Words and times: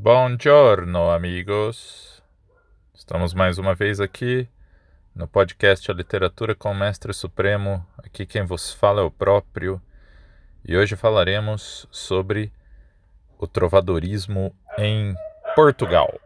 Buongiorno, 0.00 1.10
amigos. 1.10 2.22
Estamos 2.94 3.34
mais 3.34 3.58
uma 3.58 3.74
vez 3.74 3.98
aqui 3.98 4.48
no 5.12 5.26
podcast 5.26 5.90
A 5.90 5.94
Literatura 5.94 6.54
com 6.54 6.70
o 6.70 6.74
Mestre 6.74 7.12
Supremo. 7.12 7.84
Aqui 7.98 8.24
quem 8.24 8.44
vos 8.44 8.72
fala 8.72 9.00
é 9.00 9.04
o 9.04 9.10
próprio. 9.10 9.82
E 10.64 10.76
hoje 10.76 10.94
falaremos 10.94 11.88
sobre 11.90 12.52
o 13.40 13.48
trovadorismo 13.48 14.54
em 14.78 15.16
Portugal. 15.56 16.20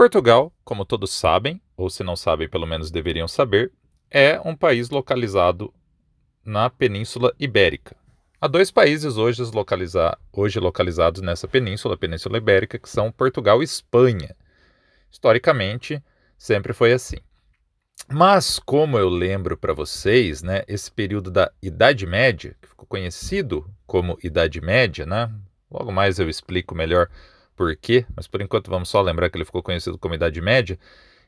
Portugal, 0.00 0.50
como 0.64 0.86
todos 0.86 1.12
sabem, 1.12 1.60
ou 1.76 1.90
se 1.90 2.02
não 2.02 2.16
sabem, 2.16 2.48
pelo 2.48 2.66
menos 2.66 2.90
deveriam 2.90 3.28
saber, 3.28 3.70
é 4.10 4.40
um 4.42 4.56
país 4.56 4.88
localizado 4.88 5.74
na 6.42 6.70
Península 6.70 7.34
Ibérica. 7.38 7.94
Há 8.40 8.48
dois 8.48 8.70
países 8.70 9.18
hoje, 9.18 9.42
localiza 9.52 10.16
hoje 10.32 10.58
localizados 10.58 11.20
nessa 11.20 11.46
península, 11.46 11.96
a 11.96 11.98
Península 11.98 12.38
Ibérica, 12.38 12.78
que 12.78 12.88
são 12.88 13.12
Portugal 13.12 13.60
e 13.60 13.64
Espanha. 13.66 14.34
Historicamente, 15.10 16.02
sempre 16.38 16.72
foi 16.72 16.94
assim. 16.94 17.18
Mas, 18.08 18.58
como 18.58 18.98
eu 18.98 19.10
lembro 19.10 19.54
para 19.54 19.74
vocês, 19.74 20.42
né, 20.42 20.62
esse 20.66 20.90
período 20.90 21.30
da 21.30 21.52
Idade 21.62 22.06
Média, 22.06 22.56
que 22.58 22.68
ficou 22.68 22.86
conhecido 22.86 23.70
como 23.86 24.18
Idade 24.24 24.62
Média, 24.62 25.04
né, 25.04 25.30
logo 25.70 25.92
mais 25.92 26.18
eu 26.18 26.26
explico 26.26 26.74
melhor 26.74 27.10
por 27.60 27.76
quê, 27.76 28.06
mas 28.16 28.26
por 28.26 28.40
enquanto 28.40 28.70
vamos 28.70 28.88
só 28.88 29.02
lembrar 29.02 29.28
que 29.28 29.36
ele 29.36 29.44
ficou 29.44 29.62
conhecido 29.62 29.98
como 29.98 30.14
Idade 30.14 30.40
Média. 30.40 30.78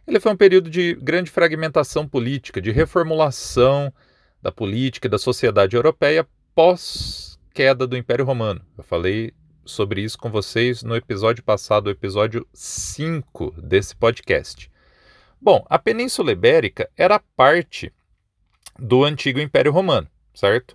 Ele 0.07 0.19
foi 0.19 0.33
um 0.33 0.37
período 0.37 0.71
de 0.71 0.95
grande 0.95 1.31
fragmentação 1.31 2.09
política, 2.09 2.59
de 2.59 2.71
reformulação 2.71 3.93
da 4.41 4.51
política 4.51 5.07
e 5.07 5.11
da 5.11 5.19
sociedade 5.19 5.77
europeia 5.77 6.27
pós 6.55 7.39
queda 7.53 7.87
do 7.87 7.99
Império 7.99 8.25
Romano. 8.25 8.63
Eu 8.79 8.83
falei 8.83 9.35
sobre 9.67 10.01
isso 10.01 10.17
com 10.17 10.31
vocês 10.31 10.83
no 10.83 10.97
episódio 10.97 11.45
passado, 11.45 11.89
o 11.89 11.91
episódio 11.91 12.47
5 12.55 13.55
desse 13.59 13.95
podcast. 13.95 14.71
Bom, 15.39 15.63
a 15.69 15.79
Península 15.79 16.33
Ibérica 16.33 16.89
era 16.97 17.21
parte 17.37 17.93
do 18.79 19.05
antigo 19.05 19.39
Império 19.39 19.71
Romano, 19.71 20.09
certo? 20.33 20.75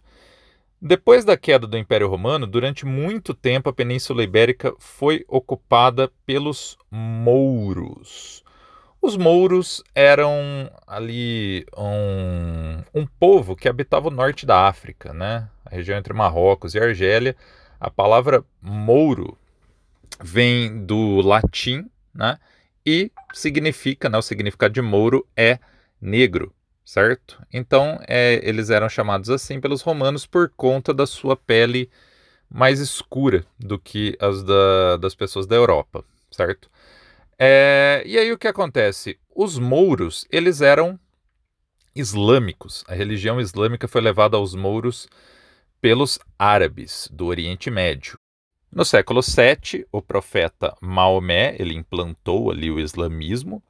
Depois 0.82 1.26
da 1.26 1.36
queda 1.36 1.66
do 1.66 1.78
Império 1.78 2.08
Romano, 2.08 2.46
durante 2.46 2.86
muito 2.86 3.34
tempo 3.34 3.68
a 3.68 3.74
Península 3.74 4.22
Ibérica 4.24 4.76
foi 4.78 5.26
ocupada 5.28 6.12
pelos 6.26 6.78
mouros. 6.92 8.44
Os 9.02 9.18
mouros 9.18 9.84
eram 9.96 10.30
ali 10.86 11.66
um, 11.76 13.02
um 13.02 13.08
povo 13.20 13.56
que 13.56 13.68
habitava 13.68 14.10
o 14.10 14.12
norte 14.12 14.46
da 14.46 14.68
África, 14.68 15.14
né? 15.14 15.50
a 15.66 15.76
região 15.76 15.98
entre 15.98 16.14
Marrocos 16.14 16.76
e 16.76 16.80
Argélia. 16.80 17.36
A 17.80 17.90
palavra 17.90 18.44
mouro 18.62 19.38
vem 20.22 20.86
do 20.86 21.22
latim, 21.22 21.90
né? 22.14 22.38
E 22.86 23.12
significa, 23.34 24.10
né, 24.10 24.18
o 24.18 24.22
significado 24.22 24.74
de 24.74 24.82
mouro 24.82 25.28
é 25.36 25.60
negro, 26.02 26.54
certo? 26.88 27.46
Então, 27.52 28.00
é, 28.08 28.40
eles 28.42 28.70
eram 28.70 28.88
chamados 28.88 29.30
assim 29.30 29.60
pelos 29.60 29.82
romanos 29.82 30.26
por 30.26 30.50
conta 30.56 30.94
da 30.94 31.06
sua 31.06 31.36
pele 31.36 31.90
mais 32.50 32.80
escura 32.80 33.46
do 33.60 33.78
que 33.78 34.18
as 34.22 34.42
da, 34.42 34.96
das 34.96 35.14
pessoas 35.14 35.46
da 35.46 35.54
Europa, 35.54 36.06
certo? 36.32 36.72
É, 37.38 38.02
e 38.06 38.18
aí 38.18 38.32
o 38.32 38.38
que 38.38 38.48
acontece? 38.48 39.20
Os 39.36 39.60
mouros, 39.60 40.26
eles 40.32 40.62
eram 40.62 40.98
islâmicos. 41.94 42.86
A 42.88 42.96
religião 42.96 43.42
islâmica 43.42 43.86
foi 43.86 44.00
levada 44.00 44.38
aos 44.38 44.56
mouros 44.56 45.10
pelos 45.82 46.18
árabes 46.40 47.10
do 47.12 47.26
Oriente 47.26 47.70
Médio. 47.70 48.18
No 48.72 48.86
século 48.86 49.20
VII, 49.22 49.86
o 49.92 50.02
profeta 50.02 50.74
Maomé 50.80 51.58
ele 51.60 51.74
implantou 51.74 52.50
ali 52.50 52.72
o 52.72 52.80
islamismo 52.80 53.62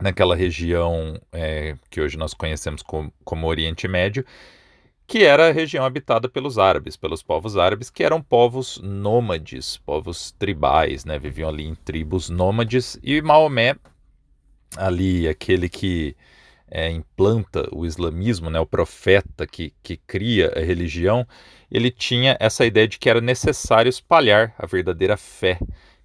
naquela 0.00 0.36
região 0.36 1.20
é, 1.32 1.76
que 1.90 2.00
hoje 2.00 2.16
nós 2.16 2.34
conhecemos 2.34 2.82
como, 2.82 3.12
como 3.24 3.46
Oriente 3.46 3.88
Médio, 3.88 4.24
que 5.06 5.24
era 5.24 5.48
a 5.48 5.52
região 5.52 5.84
habitada 5.84 6.28
pelos 6.28 6.58
árabes, 6.58 6.96
pelos 6.96 7.22
povos 7.22 7.56
árabes, 7.56 7.88
que 7.88 8.04
eram 8.04 8.22
povos 8.22 8.78
nômades, 8.82 9.78
povos 9.78 10.32
tribais, 10.32 11.04
né? 11.04 11.18
viviam 11.18 11.48
ali 11.48 11.64
em 11.64 11.74
tribos 11.74 12.28
nômades, 12.28 12.98
e 13.02 13.20
Maomé, 13.22 13.74
ali 14.76 15.26
aquele 15.26 15.68
que 15.68 16.14
é, 16.70 16.90
implanta 16.90 17.66
o 17.72 17.86
islamismo, 17.86 18.50
né, 18.50 18.60
o 18.60 18.66
profeta 18.66 19.46
que, 19.46 19.72
que 19.82 19.96
cria 19.96 20.52
a 20.54 20.60
religião, 20.60 21.26
ele 21.70 21.90
tinha 21.90 22.36
essa 22.38 22.64
ideia 22.64 22.86
de 22.86 22.98
que 22.98 23.08
era 23.08 23.20
necessário 23.20 23.88
espalhar 23.88 24.54
a 24.58 24.66
verdadeira 24.66 25.16
fé, 25.16 25.58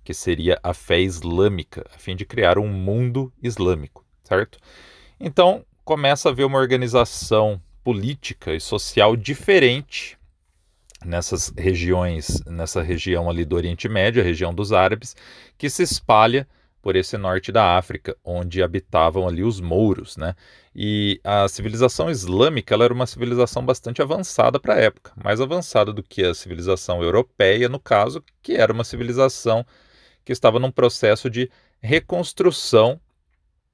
que 0.04 0.14
seria 0.14 0.60
a 0.62 0.74
fé 0.74 1.00
islâmica, 1.00 1.86
a 1.94 1.98
fim 1.98 2.16
de 2.16 2.26
criar 2.26 2.58
um 2.58 2.68
mundo 2.68 3.32
islâmico, 3.42 4.06
certo? 4.24 4.60
Então 5.20 5.66
começa 5.84 6.30
a 6.30 6.32
haver 6.32 6.46
uma 6.46 6.60
organização 6.60 7.62
política 7.84 8.54
e 8.54 8.60
social 8.60 9.16
diferente 9.16 10.18
nessas 11.06 11.54
regiões, 11.58 12.42
nessa 12.46 12.82
região 12.82 13.30
ali 13.30 13.44
do 13.44 13.56
Oriente 13.56 13.90
Médio, 13.90 14.22
a 14.22 14.26
região 14.26 14.54
dos 14.54 14.72
árabes, 14.72 15.16
que 15.58 15.70
se 15.70 15.84
espalha 15.84 16.48
por 16.82 16.98
esse 16.98 17.18
norte 17.18 17.50
da 17.50 17.78
África, 17.78 18.16
onde 18.26 18.62
habitavam 18.62 19.26
ali 19.26 19.42
os 19.42 19.62
mouros, 19.62 20.18
né? 20.18 20.36
E 20.76 21.20
a 21.24 21.48
civilização 21.48 22.10
islâmica 22.10 22.74
ela 22.74 22.84
era 22.84 22.94
uma 22.94 23.08
civilização 23.08 23.66
bastante 23.66 24.02
avançada 24.02 24.60
para 24.60 24.74
a 24.74 24.80
época, 24.80 25.14
mais 25.24 25.40
avançada 25.40 25.94
do 25.94 26.04
que 26.04 26.24
a 26.24 26.34
civilização 26.34 27.02
europeia, 27.02 27.70
no 27.70 27.80
caso, 27.80 28.22
que 28.42 28.54
era 28.54 28.74
uma 28.74 28.84
civilização 28.84 29.66
que 30.24 30.32
estava 30.32 30.60
num 30.60 30.72
processo 30.72 31.30
de 31.30 31.50
reconstrução 31.82 33.00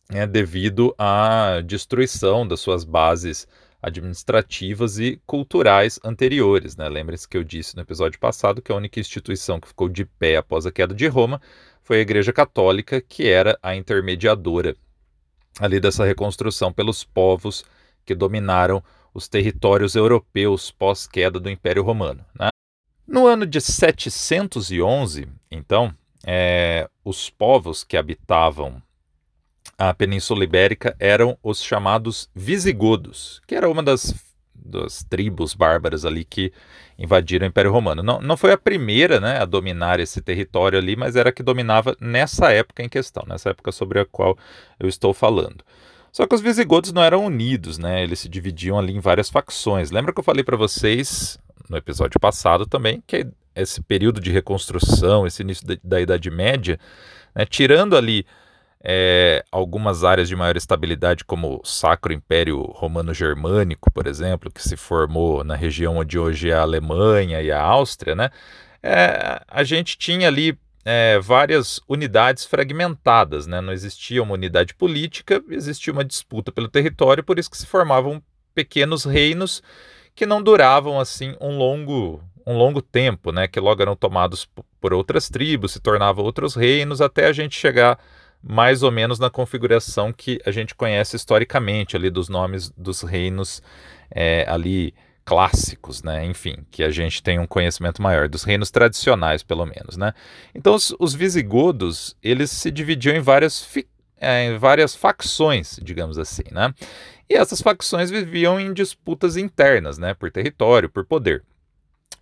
né, 0.09 0.25
devido 0.25 0.93
à 0.97 1.61
destruição 1.65 2.47
das 2.47 2.59
suas 2.59 2.83
bases 2.83 3.47
administrativas 3.81 4.99
e 4.99 5.21
culturais 5.25 5.99
anteriores. 6.03 6.75
Né? 6.75 6.89
Lembre-se 6.89 7.27
que 7.27 7.37
eu 7.37 7.43
disse 7.43 7.75
no 7.75 7.81
episódio 7.81 8.19
passado 8.19 8.61
que 8.61 8.71
a 8.71 8.75
única 8.75 8.99
instituição 8.99 9.59
que 9.59 9.67
ficou 9.67 9.87
de 9.87 10.05
pé 10.05 10.37
após 10.37 10.65
a 10.65 10.71
queda 10.71 10.93
de 10.93 11.07
Roma 11.07 11.41
foi 11.81 11.97
a 11.97 12.01
Igreja 12.01 12.33
Católica, 12.33 12.99
que 13.01 13.27
era 13.27 13.57
a 13.63 13.75
intermediadora 13.75 14.75
ali 15.59 15.79
dessa 15.79 16.05
reconstrução 16.05 16.71
pelos 16.71 17.03
povos 17.03 17.63
que 18.05 18.13
dominaram 18.13 18.83
os 19.13 19.27
territórios 19.27 19.95
europeus 19.95 20.71
pós-queda 20.71 21.39
do 21.39 21.49
Império 21.49 21.83
Romano. 21.83 22.23
Né? 22.37 22.49
No 23.07 23.25
ano 23.25 23.45
de 23.45 23.59
711, 23.59 25.27
então, 25.49 25.93
é, 26.25 26.89
os 27.03 27.29
povos 27.29 27.83
que 27.83 27.97
habitavam 27.97 28.81
a 29.77 29.93
Península 29.93 30.43
Ibérica 30.43 30.95
eram 30.99 31.37
os 31.41 31.63
chamados 31.63 32.29
visigodos, 32.35 33.41
que 33.47 33.55
era 33.55 33.69
uma 33.69 33.81
das, 33.81 34.13
das 34.53 35.03
tribos 35.03 35.53
bárbaras 35.53 36.03
ali 36.03 36.25
que 36.25 36.51
invadiram 36.97 37.45
o 37.45 37.49
Império 37.49 37.71
Romano. 37.71 38.03
Não, 38.03 38.19
não 38.19 38.35
foi 38.35 38.51
a 38.51 38.57
primeira 38.57 39.21
né, 39.21 39.37
a 39.37 39.45
dominar 39.45 40.01
esse 40.01 40.21
território 40.21 40.77
ali, 40.77 40.97
mas 40.97 41.15
era 41.15 41.29
a 41.29 41.31
que 41.31 41.41
dominava 41.41 41.95
nessa 41.99 42.51
época 42.51 42.83
em 42.83 42.89
questão, 42.89 43.23
nessa 43.25 43.51
época 43.51 43.71
sobre 43.71 43.99
a 43.99 44.05
qual 44.05 44.37
eu 44.77 44.89
estou 44.89 45.13
falando. 45.13 45.63
Só 46.11 46.27
que 46.27 46.35
os 46.35 46.41
visigodos 46.41 46.91
não 46.91 47.03
eram 47.03 47.23
unidos, 47.25 47.77
né? 47.77 48.03
Eles 48.03 48.19
se 48.19 48.27
dividiam 48.27 48.79
ali 48.79 48.93
em 48.93 48.99
várias 48.99 49.29
facções. 49.29 49.91
Lembra 49.91 50.11
que 50.11 50.19
eu 50.19 50.23
falei 50.23 50.43
para 50.43 50.57
vocês 50.57 51.37
no 51.69 51.77
episódio 51.77 52.19
passado 52.19 52.65
também 52.65 53.01
que 53.05 53.27
esse 53.61 53.81
período 53.81 54.19
de 54.19 54.31
reconstrução, 54.31 55.25
esse 55.25 55.41
início 55.41 55.65
da, 55.65 55.75
da 55.83 56.01
Idade 56.01 56.29
Média, 56.29 56.79
né, 57.35 57.45
tirando 57.45 57.95
ali 57.95 58.25
é, 58.83 59.43
algumas 59.51 60.03
áreas 60.03 60.27
de 60.27 60.35
maior 60.35 60.55
estabilidade, 60.55 61.25
como 61.25 61.59
o 61.61 61.67
Sacro 61.67 62.13
Império 62.13 62.61
Romano-Germânico, 62.61 63.91
por 63.91 64.07
exemplo, 64.07 64.51
que 64.51 64.61
se 64.61 64.77
formou 64.77 65.43
na 65.43 65.55
região 65.55 65.97
onde 65.97 66.17
hoje 66.17 66.49
é 66.49 66.53
a 66.53 66.61
Alemanha 66.61 67.41
e 67.41 67.51
a 67.51 67.61
Áustria, 67.61 68.15
né? 68.15 68.29
É, 68.81 69.41
a 69.47 69.63
gente 69.63 69.97
tinha 69.97 70.27
ali 70.27 70.57
é, 70.85 71.19
várias 71.19 71.81
unidades 71.87 72.45
fragmentadas, 72.45 73.45
né? 73.45 73.59
não 73.61 73.73
existia 73.73 74.23
uma 74.23 74.33
unidade 74.33 74.73
política, 74.73 75.43
existia 75.49 75.91
uma 75.91 76.05
disputa 76.05 76.51
pelo 76.51 76.69
território, 76.69 77.23
por 77.23 77.37
isso 77.37 77.51
que 77.51 77.57
se 77.57 77.65
formavam 77.65 78.23
pequenos 78.55 79.03
reinos 79.03 79.61
que 80.15 80.25
não 80.25 80.41
duravam 80.41 80.99
assim 80.99 81.35
um 81.39 81.57
longo 81.57 82.23
um 82.49 82.57
longo 82.57 82.81
tempo, 82.81 83.31
né? 83.31 83.47
que 83.47 83.59
logo 83.59 83.81
eram 83.81 83.95
tomados 83.95 84.49
por 84.81 84.93
outras 84.93 85.29
tribos, 85.29 85.73
se 85.73 85.79
tornavam 85.79 86.25
outros 86.25 86.55
reinos, 86.55 86.99
até 86.99 87.27
a 87.27 87.33
gente 87.33 87.55
chegar 87.55 87.99
mais 88.41 88.81
ou 88.81 88.91
menos 88.91 89.19
na 89.19 89.29
configuração 89.29 90.11
que 90.11 90.39
a 90.45 90.51
gente 90.51 90.73
conhece 90.73 91.15
historicamente 91.15 91.95
ali 91.95 92.09
dos 92.09 92.27
nomes 92.27 92.71
dos 92.71 93.01
reinos 93.01 93.61
é, 94.09 94.45
ali 94.47 94.93
clássicos, 95.25 96.01
né? 96.01 96.25
Enfim, 96.25 96.65
que 96.71 96.81
a 96.81 96.89
gente 96.89 97.21
tem 97.21 97.37
um 97.37 97.45
conhecimento 97.45 98.01
maior 98.01 98.27
dos 98.27 98.43
reinos 98.43 98.71
tradicionais, 98.71 99.43
pelo 99.43 99.63
menos, 99.63 99.95
né? 99.95 100.11
Então, 100.55 100.73
os, 100.73 100.95
os 100.97 101.13
visigodos 101.13 102.15
eles 102.23 102.49
se 102.49 102.71
dividiam 102.71 103.15
em 103.15 103.19
várias, 103.19 103.67
é, 104.19 104.45
em 104.45 104.57
várias 104.57 104.95
facções, 104.95 105.79
digamos 105.83 106.17
assim, 106.17 106.45
né? 106.51 106.73
E 107.29 107.35
essas 107.35 107.61
facções 107.61 108.09
viviam 108.09 108.59
em 108.59 108.73
disputas 108.73 109.37
internas, 109.37 109.99
né? 109.99 110.15
Por 110.15 110.31
território, 110.31 110.89
por 110.89 111.05
poder. 111.05 111.43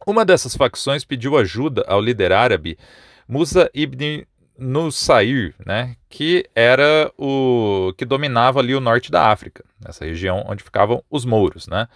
Uma 0.06 0.24
dessas 0.24 0.56
facções 0.56 1.04
pediu 1.04 1.38
ajuda 1.38 1.84
ao 1.88 2.02
líder 2.02 2.32
árabe 2.32 2.78
Musa 3.28 3.70
ibn 3.74 4.26
Nusair, 4.58 5.54
né, 5.64 5.96
que 6.10 6.50
era 6.56 7.12
o 7.18 7.94
que 7.98 8.06
dominava 8.06 8.60
ali 8.60 8.74
o 8.74 8.80
norte 8.80 9.12
da 9.12 9.30
África, 9.30 9.64
nessa 9.80 10.04
região 10.04 10.44
onde 10.48 10.64
ficavam 10.64 11.04
os 11.12 11.26
mouros, 11.26 11.68
né? 11.68 11.88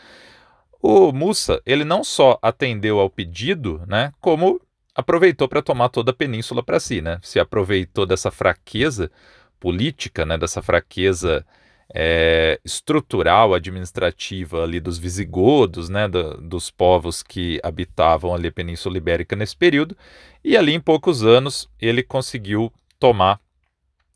O 0.79 1.11
Musa, 1.11 1.61
ele 1.65 1.83
não 1.83 2.03
só 2.03 2.37
atendeu 2.41 2.99
ao 2.99 3.09
pedido, 3.09 3.81
né, 3.87 4.11
como 4.19 4.61
aproveitou 4.93 5.47
para 5.47 5.61
tomar 5.61 5.89
toda 5.89 6.11
a 6.11 6.13
península 6.13 6.61
para 6.61 6.79
si, 6.79 7.01
né? 7.01 7.19
Se 7.23 7.39
aproveitou 7.39 8.05
dessa 8.05 8.29
fraqueza 8.29 9.11
política, 9.59 10.25
né, 10.25 10.37
dessa 10.37 10.61
fraqueza 10.61 11.45
é, 11.93 12.59
estrutural, 12.63 13.53
administrativa 13.53 14.63
ali 14.63 14.79
dos 14.79 14.97
visigodos, 14.97 15.89
né, 15.89 16.07
do, 16.07 16.37
dos 16.37 16.69
povos 16.69 17.21
que 17.21 17.59
habitavam 17.63 18.33
ali 18.33 18.47
a 18.47 18.51
Península 18.51 18.97
Ibérica 18.97 19.35
nesse 19.35 19.55
período, 19.55 19.95
e 20.43 20.55
ali 20.55 20.73
em 20.73 20.79
poucos 20.79 21.23
anos 21.23 21.69
ele 21.79 22.01
conseguiu 22.01 22.71
tomar 22.99 23.39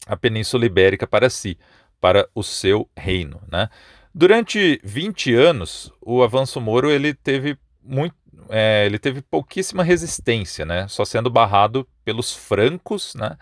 a 0.07 0.15
Península 0.15 0.65
Ibérica 0.65 1.05
para 1.05 1.29
si, 1.29 1.57
para 1.99 2.27
o 2.33 2.43
seu 2.43 2.89
reino, 2.95 3.41
né. 3.51 3.69
Durante 4.13 4.79
20 4.81 5.33
anos, 5.33 5.91
o 6.01 6.23
avanço 6.23 6.61
moro 6.61 6.89
ele 6.89 7.13
teve 7.13 7.57
muito, 7.83 8.15
é, 8.47 8.85
ele 8.85 8.97
teve 8.97 9.21
pouquíssima 9.21 9.83
resistência, 9.83 10.65
né, 10.65 10.87
só 10.87 11.03
sendo 11.03 11.29
barrado 11.29 11.85
pelos 12.05 12.33
francos, 12.33 13.13
né, 13.15 13.35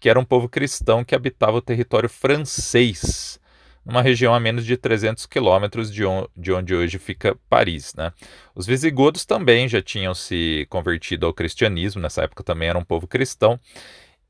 que 0.00 0.08
era 0.08 0.20
um 0.20 0.24
povo 0.24 0.48
cristão 0.48 1.04
que 1.04 1.14
habitava 1.14 1.56
o 1.56 1.62
território 1.62 2.08
francês, 2.08 3.40
numa 3.84 4.02
região 4.02 4.34
a 4.34 4.40
menos 4.40 4.64
de 4.64 4.76
300 4.76 5.26
quilômetros 5.26 5.92
de, 5.92 6.04
on 6.04 6.26
de 6.36 6.52
onde 6.52 6.74
hoje 6.74 6.98
fica 6.98 7.36
Paris. 7.48 7.94
Né? 7.94 8.12
Os 8.54 8.66
visigodos 8.66 9.24
também 9.24 9.68
já 9.68 9.82
tinham 9.82 10.14
se 10.14 10.66
convertido 10.70 11.26
ao 11.26 11.34
cristianismo, 11.34 12.00
nessa 12.00 12.22
época 12.22 12.44
também 12.44 12.68
era 12.68 12.78
um 12.78 12.84
povo 12.84 13.06
cristão, 13.06 13.58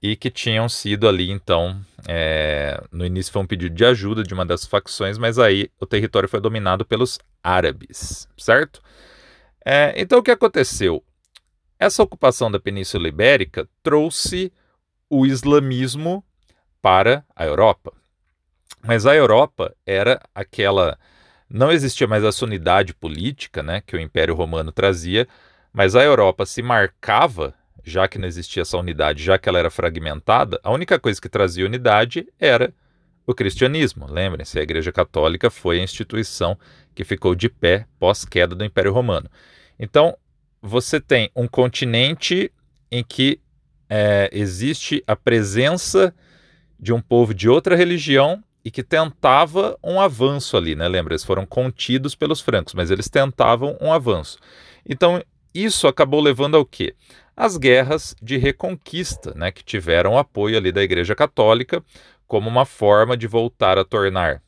e 0.02 0.16
que 0.16 0.30
tinham 0.30 0.68
sido 0.68 1.08
ali, 1.08 1.30
então, 1.30 1.80
é, 2.08 2.82
no 2.90 3.06
início 3.06 3.32
foi 3.32 3.42
um 3.42 3.46
pedido 3.46 3.74
de 3.74 3.84
ajuda 3.84 4.24
de 4.24 4.34
uma 4.34 4.44
das 4.44 4.66
facções, 4.66 5.16
mas 5.16 5.38
aí 5.38 5.70
o 5.78 5.86
território 5.86 6.28
foi 6.28 6.40
dominado 6.40 6.84
pelos 6.84 7.20
árabes, 7.42 8.26
certo? 8.36 8.82
É, 9.64 9.94
então 9.96 10.18
o 10.18 10.22
que 10.22 10.32
aconteceu? 10.32 11.04
Essa 11.78 12.02
ocupação 12.02 12.50
da 12.50 12.58
Península 12.58 13.06
Ibérica 13.06 13.68
trouxe 13.82 14.52
o 15.08 15.24
islamismo 15.24 16.24
para 16.80 17.24
a 17.36 17.44
Europa. 17.44 17.92
Mas 18.84 19.06
a 19.06 19.14
Europa 19.14 19.74
era 19.86 20.20
aquela. 20.34 20.98
Não 21.48 21.70
existia 21.70 22.06
mais 22.06 22.24
essa 22.24 22.44
unidade 22.44 22.94
política 22.94 23.62
né, 23.62 23.82
que 23.86 23.94
o 23.94 24.00
Império 24.00 24.34
Romano 24.34 24.72
trazia, 24.72 25.28
mas 25.72 25.94
a 25.94 26.02
Europa 26.02 26.46
se 26.46 26.62
marcava, 26.62 27.54
já 27.84 28.08
que 28.08 28.18
não 28.18 28.26
existia 28.26 28.62
essa 28.62 28.78
unidade, 28.78 29.22
já 29.22 29.38
que 29.38 29.48
ela 29.48 29.58
era 29.58 29.70
fragmentada, 29.70 30.58
a 30.62 30.70
única 30.70 30.98
coisa 30.98 31.20
que 31.20 31.28
trazia 31.28 31.66
unidade 31.66 32.26
era 32.40 32.72
o 33.26 33.34
cristianismo. 33.34 34.06
Lembrem-se, 34.10 34.58
a 34.58 34.62
Igreja 34.62 34.90
Católica 34.90 35.50
foi 35.50 35.78
a 35.78 35.82
instituição 35.82 36.58
que 36.94 37.04
ficou 37.04 37.34
de 37.34 37.48
pé 37.48 37.86
pós-queda 37.98 38.54
do 38.54 38.64
Império 38.64 38.92
Romano. 38.92 39.30
Então, 39.78 40.16
você 40.60 41.00
tem 41.00 41.30
um 41.34 41.46
continente 41.46 42.52
em 42.90 43.02
que 43.02 43.40
é, 43.88 44.28
existe 44.32 45.02
a 45.06 45.14
presença 45.14 46.14
de 46.78 46.92
um 46.92 47.00
povo 47.00 47.34
de 47.34 47.48
outra 47.48 47.76
religião 47.76 48.42
e 48.64 48.70
que 48.70 48.82
tentava 48.82 49.76
um 49.82 50.00
avanço 50.00 50.56
ali, 50.56 50.74
né? 50.74 50.86
Lembra, 50.88 51.12
eles 51.14 51.24
foram 51.24 51.44
contidos 51.44 52.14
pelos 52.14 52.40
francos, 52.40 52.74
mas 52.74 52.90
eles 52.90 53.08
tentavam 53.08 53.76
um 53.80 53.92
avanço. 53.92 54.38
Então, 54.86 55.22
isso 55.54 55.86
acabou 55.86 56.20
levando 56.20 56.56
ao 56.56 56.64
quê? 56.64 56.94
As 57.36 57.56
guerras 57.56 58.14
de 58.22 58.36
reconquista, 58.36 59.32
né, 59.34 59.50
que 59.50 59.64
tiveram 59.64 60.18
apoio 60.18 60.56
ali 60.56 60.70
da 60.70 60.82
Igreja 60.82 61.14
Católica 61.14 61.82
como 62.26 62.48
uma 62.48 62.64
forma 62.64 63.16
de 63.16 63.26
voltar 63.26 63.78
a 63.78 63.84
tornar 63.84 64.42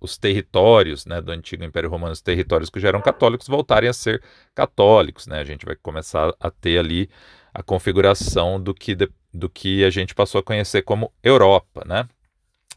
os 0.00 0.16
territórios 0.16 1.06
né, 1.06 1.20
do 1.20 1.32
antigo 1.32 1.64
Império 1.64 1.90
Romano, 1.90 2.12
os 2.12 2.20
territórios 2.20 2.70
que 2.70 2.80
já 2.80 2.88
eram 2.88 3.00
católicos, 3.00 3.48
voltarem 3.48 3.88
a 3.88 3.92
ser 3.92 4.22
católicos. 4.54 5.26
Né? 5.26 5.40
A 5.40 5.44
gente 5.44 5.66
vai 5.66 5.76
começar 5.76 6.34
a 6.38 6.50
ter 6.50 6.78
ali 6.78 7.10
a 7.52 7.62
configuração 7.62 8.60
do 8.60 8.74
que, 8.74 8.94
de, 8.94 9.08
do 9.32 9.48
que 9.48 9.84
a 9.84 9.90
gente 9.90 10.14
passou 10.14 10.38
a 10.38 10.42
conhecer 10.42 10.82
como 10.82 11.12
Europa. 11.22 11.82
Né? 11.86 12.06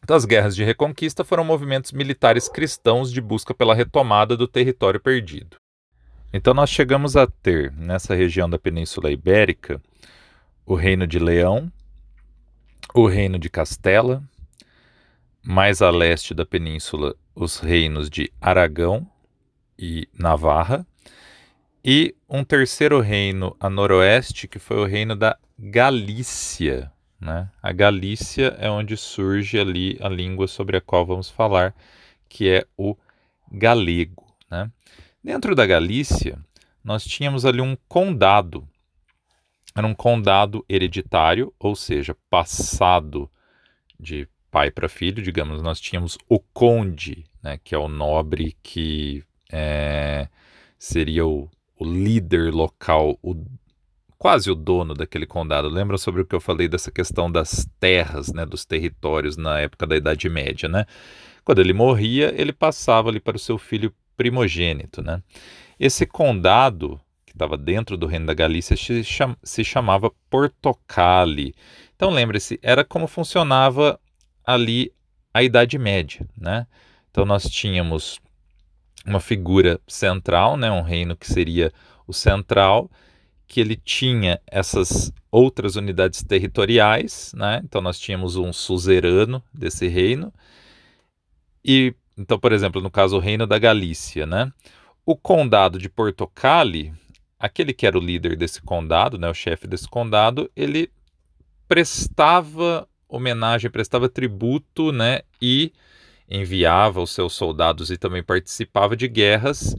Das 0.10 0.26
guerras 0.26 0.56
de 0.56 0.64
reconquista 0.64 1.24
foram 1.24 1.44
movimentos 1.44 1.92
militares 1.92 2.50
cristãos 2.50 3.12
de 3.12 3.22
busca 3.22 3.54
pela 3.54 3.76
retomada 3.76 4.36
do 4.36 4.48
território 4.48 5.00
perdido. 5.00 5.58
Então 6.34 6.52
nós 6.52 6.72
chegamos 6.72 7.16
a 7.16 7.28
ter 7.28 7.72
nessa 7.74 8.16
região 8.16 8.50
da 8.50 8.58
Península 8.58 9.12
Ibérica 9.12 9.80
o 10.66 10.74
Reino 10.74 11.06
de 11.06 11.20
Leão, 11.20 11.72
o 12.92 13.06
Reino 13.06 13.38
de 13.38 13.52
Castela, 13.52 14.24
mais 15.44 15.80
a 15.80 15.92
leste 15.92 16.34
da 16.34 16.44
península 16.44 17.16
os 17.36 17.60
reinos 17.60 18.10
de 18.10 18.32
Aragão 18.42 19.08
e 19.78 20.10
Navarra, 20.12 20.88
e 21.86 22.16
um 22.28 22.44
terceiro 22.44 23.00
reino 23.00 23.56
a 23.60 23.70
noroeste 23.70 24.48
que 24.48 24.58
foi 24.58 24.78
o 24.78 24.86
reino 24.86 25.16
da 25.16 25.38
Galícia, 25.58 26.92
né? 27.20 27.50
A 27.62 27.72
Galícia 27.72 28.56
é 28.60 28.70
onde 28.70 28.96
surge 28.96 29.60
ali 29.60 29.98
a 30.02 30.08
língua 30.08 30.48
sobre 30.48 30.78
a 30.78 30.82
qual 30.82 31.06
vamos 31.06 31.30
falar, 31.30 31.76
que 32.28 32.50
é 32.50 32.66
o 32.78 32.96
galego. 33.52 34.26
Né? 34.50 34.72
Dentro 35.24 35.54
da 35.54 35.66
Galícia, 35.66 36.40
nós 36.84 37.04
tínhamos 37.04 37.46
ali 37.46 37.62
um 37.62 37.76
condado. 37.88 38.68
Era 39.76 39.86
um 39.86 39.94
condado 39.94 40.66
hereditário, 40.68 41.54
ou 41.60 41.76
seja, 41.76 42.16
passado 42.30 43.30
de 44.00 44.28
pai 44.50 44.72
para 44.72 44.90
filho, 44.90 45.22
digamos. 45.22 45.62
Nós 45.62 45.80
tínhamos 45.80 46.18
o 46.28 46.40
conde, 46.40 47.26
né, 47.44 47.60
que 47.64 47.76
é 47.76 47.78
o 47.78 47.88
nobre 47.88 48.56
que 48.64 49.24
é, 49.52 50.28
seria 50.78 51.26
o, 51.26 51.50
o 51.78 51.86
líder 51.86 52.54
local, 52.54 53.18
o 53.22 53.36
quase 54.20 54.52
o 54.52 54.56
dono 54.56 54.94
daquele 54.94 55.26
condado. 55.26 55.70
Lembra 55.70 55.98
sobre 55.98 56.22
o 56.22 56.26
que 56.26 56.36
eu 56.36 56.42
falei 56.42 56.68
dessa 56.68 56.92
questão 56.92 57.32
das 57.32 57.66
terras, 57.80 58.34
né, 58.34 58.46
dos 58.46 58.66
territórios 58.66 59.38
na 59.38 59.60
época 59.62 59.88
da 59.88 59.96
Idade 59.96 60.30
Média, 60.30 60.68
né? 60.68 60.86
Quando 61.46 61.60
ele 61.60 61.74
morria, 61.74 62.34
ele 62.40 62.52
passava 62.52 63.10
ali 63.10 63.20
para 63.20 63.38
o 63.38 63.40
seu 63.40 63.58
filho 63.58 63.94
primogênito, 64.18 65.02
né? 65.02 65.24
Esse 65.80 66.06
condado 66.06 67.00
que 67.26 67.32
estava 67.32 67.58
dentro 67.58 67.96
do 67.96 68.06
reino 68.06 68.26
da 68.26 68.34
Galícia 68.34 68.76
se, 68.76 69.64
chamava 69.64 70.12
Portocali. 70.30 71.56
Então 71.96 72.10
lembre-se, 72.10 72.60
era 72.62 72.84
como 72.84 73.08
funcionava 73.08 73.98
ali 74.46 74.92
a 75.34 75.42
Idade 75.42 75.78
Média, 75.80 76.28
né? 76.38 76.68
Então 77.10 77.26
nós 77.26 77.44
tínhamos 77.50 78.20
uma 79.06 79.22
figura 79.22 79.80
central, 79.88 80.58
né, 80.58 80.70
um 80.70 80.82
reino 80.82 81.16
que 81.16 81.26
seria 81.26 81.72
o 82.06 82.12
central, 82.12 82.92
que 83.50 83.60
ele 83.60 83.76
tinha 83.76 84.40
essas 84.46 85.12
outras 85.32 85.76
unidades 85.76 86.24
territoriais, 86.24 87.34
né? 87.36 87.60
Então 87.64 87.82
nós 87.82 88.00
tínhamos 88.00 88.36
um 88.36 88.54
suzerano 88.54 89.44
desse 89.52 89.88
reino. 89.88 90.32
E 91.66 91.96
então, 92.16 92.40
por 92.40 92.52
exemplo, 92.54 92.80
no 92.80 92.92
caso 92.92 93.18
o 93.18 93.20
reino 93.20 93.48
da 93.48 93.58
Galícia, 93.58 94.26
né? 94.26 94.52
O 95.04 95.16
condado 95.16 95.80
de 95.80 95.90
Portocali, 95.90 96.94
aquele 97.40 97.74
que 97.74 97.88
era 97.88 97.98
o 97.98 98.02
líder 98.02 98.38
desse 98.38 98.62
condado, 98.62 99.18
né, 99.18 99.28
o 99.28 99.34
chefe 99.34 99.66
desse 99.66 99.88
condado, 99.88 100.52
ele 100.56 100.92
prestava 101.68 102.88
homenagem, 103.08 103.72
prestava 103.72 104.08
tributo, 104.08 104.92
né, 104.92 105.22
e 105.42 105.72
enviava 106.30 107.02
os 107.02 107.12
seus 107.12 107.34
soldados 107.34 107.90
e 107.90 107.98
também 107.98 108.22
participava 108.22 108.96
de 108.96 109.08
guerras 109.08 109.76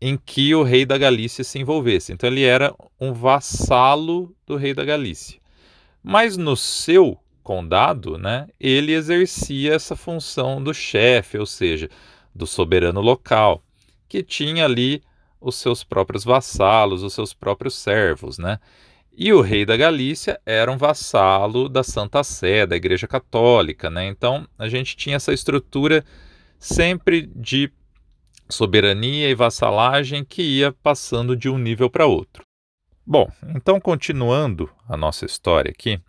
em 0.00 0.16
que 0.16 0.54
o 0.54 0.62
rei 0.62 0.86
da 0.86 0.96
Galícia 0.96 1.42
se 1.42 1.58
envolvesse. 1.58 2.12
Então 2.12 2.28
ele 2.28 2.44
era 2.44 2.74
um 3.00 3.12
vassalo 3.12 4.34
do 4.46 4.56
rei 4.56 4.72
da 4.72 4.84
Galícia. 4.84 5.40
Mas 6.02 6.36
no 6.36 6.56
seu 6.56 7.18
condado, 7.42 8.18
né, 8.18 8.46
ele 8.60 8.92
exercia 8.92 9.74
essa 9.74 9.96
função 9.96 10.62
do 10.62 10.72
chefe, 10.72 11.38
ou 11.38 11.46
seja, 11.46 11.88
do 12.34 12.46
soberano 12.46 13.00
local, 13.00 13.62
que 14.08 14.22
tinha 14.22 14.64
ali 14.64 15.02
os 15.40 15.56
seus 15.56 15.82
próprios 15.82 16.24
vassalos, 16.24 17.02
os 17.02 17.14
seus 17.14 17.32
próprios 17.32 17.74
servos, 17.74 18.38
né? 18.38 18.58
E 19.16 19.32
o 19.32 19.40
rei 19.40 19.64
da 19.64 19.76
Galícia 19.76 20.40
era 20.46 20.70
um 20.70 20.76
vassalo 20.76 21.68
da 21.68 21.82
Santa 21.82 22.22
Sé, 22.22 22.64
da 22.66 22.76
Igreja 22.76 23.08
Católica, 23.08 23.90
né? 23.90 24.06
Então 24.06 24.46
a 24.56 24.68
gente 24.68 24.96
tinha 24.96 25.16
essa 25.16 25.32
estrutura 25.32 26.04
sempre 26.58 27.28
de 27.34 27.72
soberania 28.48 29.28
e 29.28 29.34
vassalagem 29.34 30.24
que 30.24 30.42
ia 30.42 30.72
passando 30.72 31.36
de 31.36 31.48
um 31.48 31.58
nível 31.58 31.90
para 31.90 32.06
outro. 32.06 32.44
Bom, 33.06 33.30
então 33.54 33.80
continuando 33.80 34.70
a 34.88 34.96
nossa 34.96 35.24
história 35.24 35.70
aqui, 35.70 36.00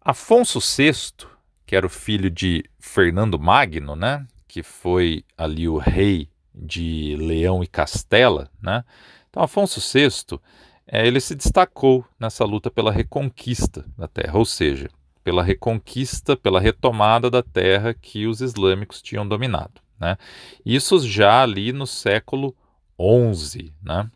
Afonso 0.00 0.58
VI, 0.58 1.26
que 1.66 1.76
era 1.76 1.86
o 1.86 1.90
filho 1.90 2.30
de 2.30 2.64
Fernando 2.78 3.38
Magno, 3.38 3.94
né, 3.94 4.26
que 4.48 4.62
foi 4.62 5.24
ali 5.36 5.68
o 5.68 5.76
rei 5.76 6.28
de 6.54 7.16
Leão 7.16 7.62
e 7.62 7.66
Castela, 7.66 8.50
né? 8.60 8.84
Então 9.28 9.42
Afonso 9.42 9.80
VI, 9.80 10.38
é, 10.86 11.06
ele 11.06 11.20
se 11.20 11.34
destacou 11.34 12.04
nessa 12.18 12.44
luta 12.44 12.70
pela 12.70 12.90
reconquista 12.90 13.84
da 13.96 14.08
terra, 14.08 14.36
ou 14.36 14.44
seja, 14.44 14.88
pela 15.22 15.42
reconquista, 15.42 16.36
pela 16.36 16.60
retomada 16.60 17.30
da 17.30 17.42
terra 17.42 17.94
que 17.94 18.26
os 18.26 18.40
islâmicos 18.40 19.00
tinham 19.00 19.26
dominado. 19.28 19.80
Né? 20.00 20.16
Isso 20.64 20.98
já 21.06 21.42
ali 21.42 21.72
no 21.72 21.86
século 21.86 22.56
XI. 22.98 23.72
Né? 23.82 24.08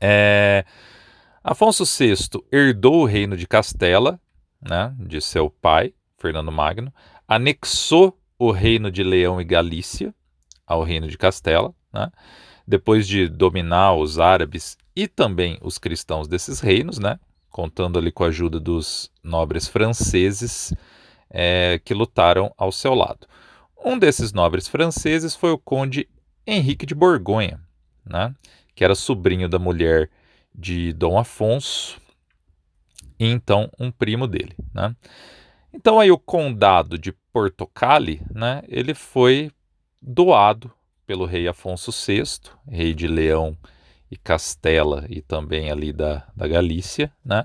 É... 0.00 0.64
Afonso 1.42 1.84
VI 1.84 2.14
herdou 2.52 3.02
o 3.02 3.04
reino 3.04 3.36
de 3.36 3.48
Castela, 3.48 4.20
né, 4.60 4.94
de 5.00 5.20
seu 5.20 5.50
pai, 5.50 5.92
Fernando 6.16 6.52
Magno, 6.52 6.92
anexou 7.26 8.16
o 8.38 8.52
reino 8.52 8.92
de 8.92 9.02
Leão 9.02 9.40
e 9.40 9.44
Galícia 9.44 10.14
ao 10.64 10.84
reino 10.84 11.08
de 11.08 11.18
Castela, 11.18 11.74
né, 11.92 12.10
depois 12.66 13.08
de 13.08 13.28
dominar 13.28 13.94
os 13.94 14.20
árabes 14.20 14.76
e 14.94 15.08
também 15.08 15.58
os 15.60 15.78
cristãos 15.78 16.28
desses 16.28 16.60
reinos, 16.60 17.00
né, 17.00 17.18
contando 17.50 17.98
ali 17.98 18.12
com 18.12 18.22
a 18.22 18.28
ajuda 18.28 18.60
dos 18.60 19.10
nobres 19.22 19.66
franceses 19.66 20.72
é, 21.28 21.80
que 21.84 21.92
lutaram 21.92 22.54
ao 22.56 22.70
seu 22.70 22.94
lado. 22.94 23.26
Um 23.84 23.98
desses 23.98 24.32
nobres 24.32 24.68
franceses 24.68 25.34
foi 25.34 25.50
o 25.50 25.58
conde 25.58 26.08
Henrique 26.46 26.86
de 26.86 26.94
Borgonha, 26.94 27.60
né, 28.04 28.34
que 28.74 28.84
era 28.84 28.94
sobrinho 28.94 29.48
da 29.48 29.58
mulher 29.58 30.10
de 30.54 30.92
Dom 30.92 31.18
Afonso 31.18 32.00
e 33.18 33.26
então 33.26 33.70
um 33.78 33.90
primo 33.90 34.26
dele. 34.26 34.54
Né. 34.72 34.94
Então 35.72 35.98
aí 35.98 36.10
o 36.10 36.18
condado 36.18 36.98
de 36.98 37.12
Portocali, 37.32 38.22
né, 38.32 38.62
ele 38.68 38.94
foi 38.94 39.50
doado 40.00 40.70
pelo 41.06 41.24
rei 41.24 41.48
Afonso 41.48 41.90
VI, 41.90 42.50
rei 42.68 42.94
de 42.94 43.06
Leão 43.06 43.56
e 44.10 44.16
Castela 44.16 45.06
e 45.08 45.20
também 45.20 45.70
ali 45.70 45.92
da, 45.92 46.26
da 46.36 46.46
Galícia, 46.46 47.12
né, 47.24 47.44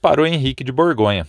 para 0.00 0.20
o 0.20 0.26
Henrique 0.26 0.64
de 0.64 0.72
Borgonha. 0.72 1.26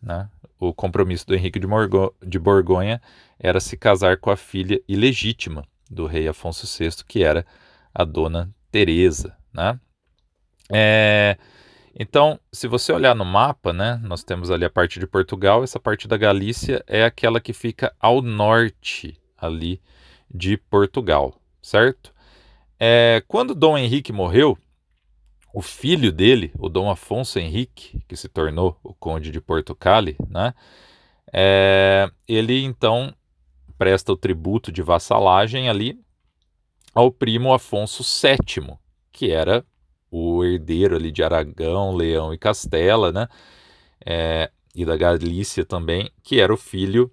Né? 0.00 0.28
O 0.64 0.72
compromisso 0.72 1.26
do 1.26 1.34
Henrique 1.34 1.58
de, 1.58 1.66
Morgo, 1.66 2.14
de 2.24 2.38
Borgonha 2.38 3.02
era 3.36 3.58
se 3.58 3.76
casar 3.76 4.18
com 4.18 4.30
a 4.30 4.36
filha 4.36 4.80
ilegítima 4.86 5.66
do 5.90 6.06
rei 6.06 6.28
Afonso 6.28 6.68
VI, 6.78 7.02
que 7.04 7.24
era 7.24 7.44
a 7.92 8.04
dona 8.04 8.48
Teresa. 8.70 9.36
Né? 9.52 9.76
É, 10.72 11.36
então, 11.98 12.38
se 12.52 12.68
você 12.68 12.92
olhar 12.92 13.12
no 13.12 13.24
mapa, 13.24 13.72
né, 13.72 14.00
nós 14.04 14.22
temos 14.22 14.52
ali 14.52 14.64
a 14.64 14.70
parte 14.70 15.00
de 15.00 15.06
Portugal, 15.08 15.64
essa 15.64 15.80
parte 15.80 16.06
da 16.06 16.16
Galícia 16.16 16.84
é 16.86 17.02
aquela 17.02 17.40
que 17.40 17.52
fica 17.52 17.92
ao 17.98 18.22
norte 18.22 19.20
ali 19.36 19.82
de 20.32 20.56
Portugal, 20.56 21.34
certo? 21.60 22.14
É, 22.78 23.20
quando 23.26 23.52
Dom 23.52 23.76
Henrique 23.76 24.12
morreu, 24.12 24.56
o 25.52 25.60
filho 25.60 26.10
dele, 26.10 26.52
o 26.58 26.68
Dom 26.68 26.90
Afonso 26.90 27.38
Henrique, 27.38 28.00
que 28.08 28.16
se 28.16 28.28
tornou 28.28 28.78
o 28.82 28.94
Conde 28.94 29.30
de 29.30 29.40
Portucali, 29.40 30.16
né? 30.28 30.54
É, 31.32 32.10
ele 32.28 32.62
então 32.62 33.14
presta 33.78 34.12
o 34.12 34.16
tributo 34.16 34.70
de 34.70 34.82
vassalagem 34.82 35.68
ali 35.68 35.98
ao 36.94 37.10
primo 37.10 37.52
Afonso 37.52 38.02
VII, 38.02 38.76
que 39.10 39.30
era 39.30 39.64
o 40.10 40.44
herdeiro 40.44 40.96
ali 40.96 41.10
de 41.10 41.22
Aragão, 41.22 41.94
Leão 41.94 42.32
e 42.34 42.38
Castela, 42.38 43.10
né? 43.12 43.28
É, 44.04 44.50
e 44.74 44.84
da 44.84 44.96
Galícia 44.96 45.64
também, 45.64 46.10
que 46.22 46.40
era 46.40 46.52
o 46.52 46.56
filho 46.56 47.10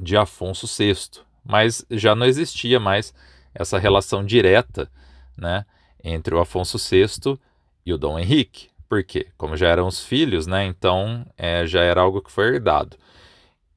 de 0.00 0.16
Afonso 0.16 0.66
VI. 0.66 1.20
Mas 1.44 1.84
já 1.90 2.14
não 2.14 2.26
existia 2.26 2.80
mais 2.80 3.14
essa 3.54 3.78
relação 3.78 4.24
direta 4.24 4.90
né, 5.36 5.64
entre 6.02 6.34
o 6.34 6.40
Afonso 6.40 6.78
VI 6.78 7.38
e 7.84 7.92
o 7.92 7.98
Dom 7.98 8.18
Henrique. 8.18 8.68
Por 8.88 9.02
quê? 9.02 9.28
Como 9.36 9.56
já 9.56 9.68
eram 9.68 9.86
os 9.86 10.04
filhos, 10.04 10.46
né, 10.46 10.64
então 10.64 11.26
é, 11.36 11.66
já 11.66 11.82
era 11.82 12.00
algo 12.00 12.22
que 12.22 12.30
foi 12.30 12.46
herdado. 12.46 12.96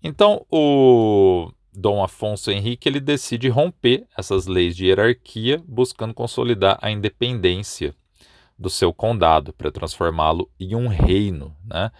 Então 0.03 0.45
o 0.51 1.51
Dom 1.73 2.03
Afonso 2.03 2.51
Henrique 2.51 2.87
ele 2.87 2.99
decide 2.99 3.49
romper 3.49 4.05
essas 4.17 4.47
leis 4.47 4.75
de 4.75 4.85
hierarquia, 4.85 5.61
buscando 5.67 6.13
consolidar 6.13 6.77
a 6.81 6.91
independência 6.91 7.95
do 8.57 8.69
seu 8.69 8.93
condado 8.93 9.53
para 9.53 9.71
transformá-lo 9.71 10.49
em 10.59 10.75
um 10.75 10.87
reino. 10.87 11.55
Né? 11.65 11.91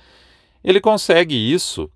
Ele 0.63 0.81
consegue 0.81 1.35
isso 1.35 1.89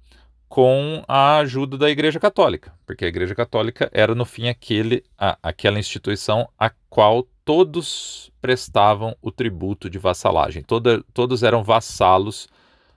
com 0.48 1.04
a 1.08 1.38
ajuda 1.38 1.78
da 1.78 1.90
Igreja 1.90 2.20
Católica, 2.20 2.74
porque 2.86 3.04
a 3.04 3.08
Igreja 3.08 3.34
Católica 3.34 3.90
era, 3.92 4.14
no 4.14 4.24
fim, 4.24 4.48
aquele, 4.48 5.04
a, 5.18 5.38
aquela 5.42 5.80
instituição 5.80 6.48
a 6.58 6.70
qual 6.90 7.28
todos 7.46 8.32
prestavam 8.42 9.16
o 9.22 9.32
tributo 9.32 9.90
de 9.90 9.98
vassalagem, 9.98 10.64
Toda, 10.64 11.04
todos 11.14 11.44
eram 11.44 11.64
vassalos 11.64 12.48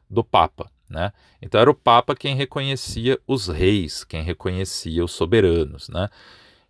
do 0.08 0.22
Papa. 0.22 0.70
Né? 0.88 1.12
Então 1.42 1.60
era 1.60 1.70
o 1.70 1.74
Papa 1.74 2.14
quem 2.14 2.36
reconhecia 2.36 3.18
os 3.26 3.48
reis, 3.48 4.04
quem 4.04 4.22
reconhecia 4.22 5.04
os 5.04 5.12
soberanos. 5.12 5.88
Né? 5.88 6.08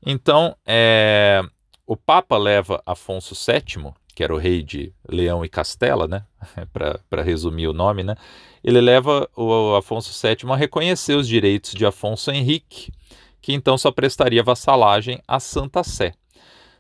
Então 0.05 0.57
é, 0.65 1.43
o 1.87 1.97
Papa 1.97 2.39
leva 2.39 2.83
Afonso 2.87 3.35
VII, 3.35 3.93
que 4.15 4.25
era 4.25 4.35
o 4.35 4.39
rei 4.39 4.63
de 4.63 4.93
Leão 5.07 5.45
e 5.45 5.49
Castela, 5.49 6.09
né? 6.09 6.25
para 7.11 7.23
resumir 7.23 7.69
o 7.69 7.75
nome, 7.75 8.03
né? 8.03 8.17
ele 8.67 8.81
leva 8.81 9.31
o 9.37 9.77
Afonso 9.77 10.11
VII 10.11 10.51
a 10.51 10.57
reconhecer 10.57 11.15
os 11.15 11.29
direitos 11.29 11.73
de 11.73 11.87
Afonso 11.87 12.33
Henrique, 12.33 12.91
que 13.41 13.53
então 13.53 13.79
só 13.79 13.93
prestaria 13.93 14.43
vassalagem 14.43 15.23
à 15.29 15.39
Santa 15.39 15.85
Sé. 15.85 16.15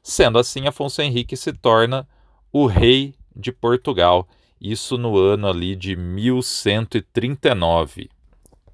Sendo 0.08 0.38
assim, 0.38 0.68
Afonso 0.68 1.02
Henrique 1.02 1.36
se 1.36 1.52
torna 1.52 2.06
o 2.52 2.66
rei 2.66 3.16
de 3.34 3.50
Portugal, 3.50 4.28
isso 4.60 4.96
no 4.96 5.18
ano 5.18 5.48
ali 5.48 5.74
de 5.74 5.96
1139. 5.96 8.08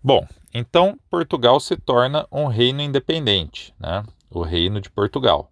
Bom, 0.04 0.28
então 0.52 1.00
Portugal 1.08 1.58
se 1.58 1.74
torna 1.74 2.26
um 2.30 2.48
reino 2.48 2.82
independente, 2.82 3.72
né? 3.80 4.04
o 4.30 4.42
reino 4.42 4.78
de 4.78 4.90
Portugal, 4.90 5.50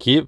que 0.00 0.26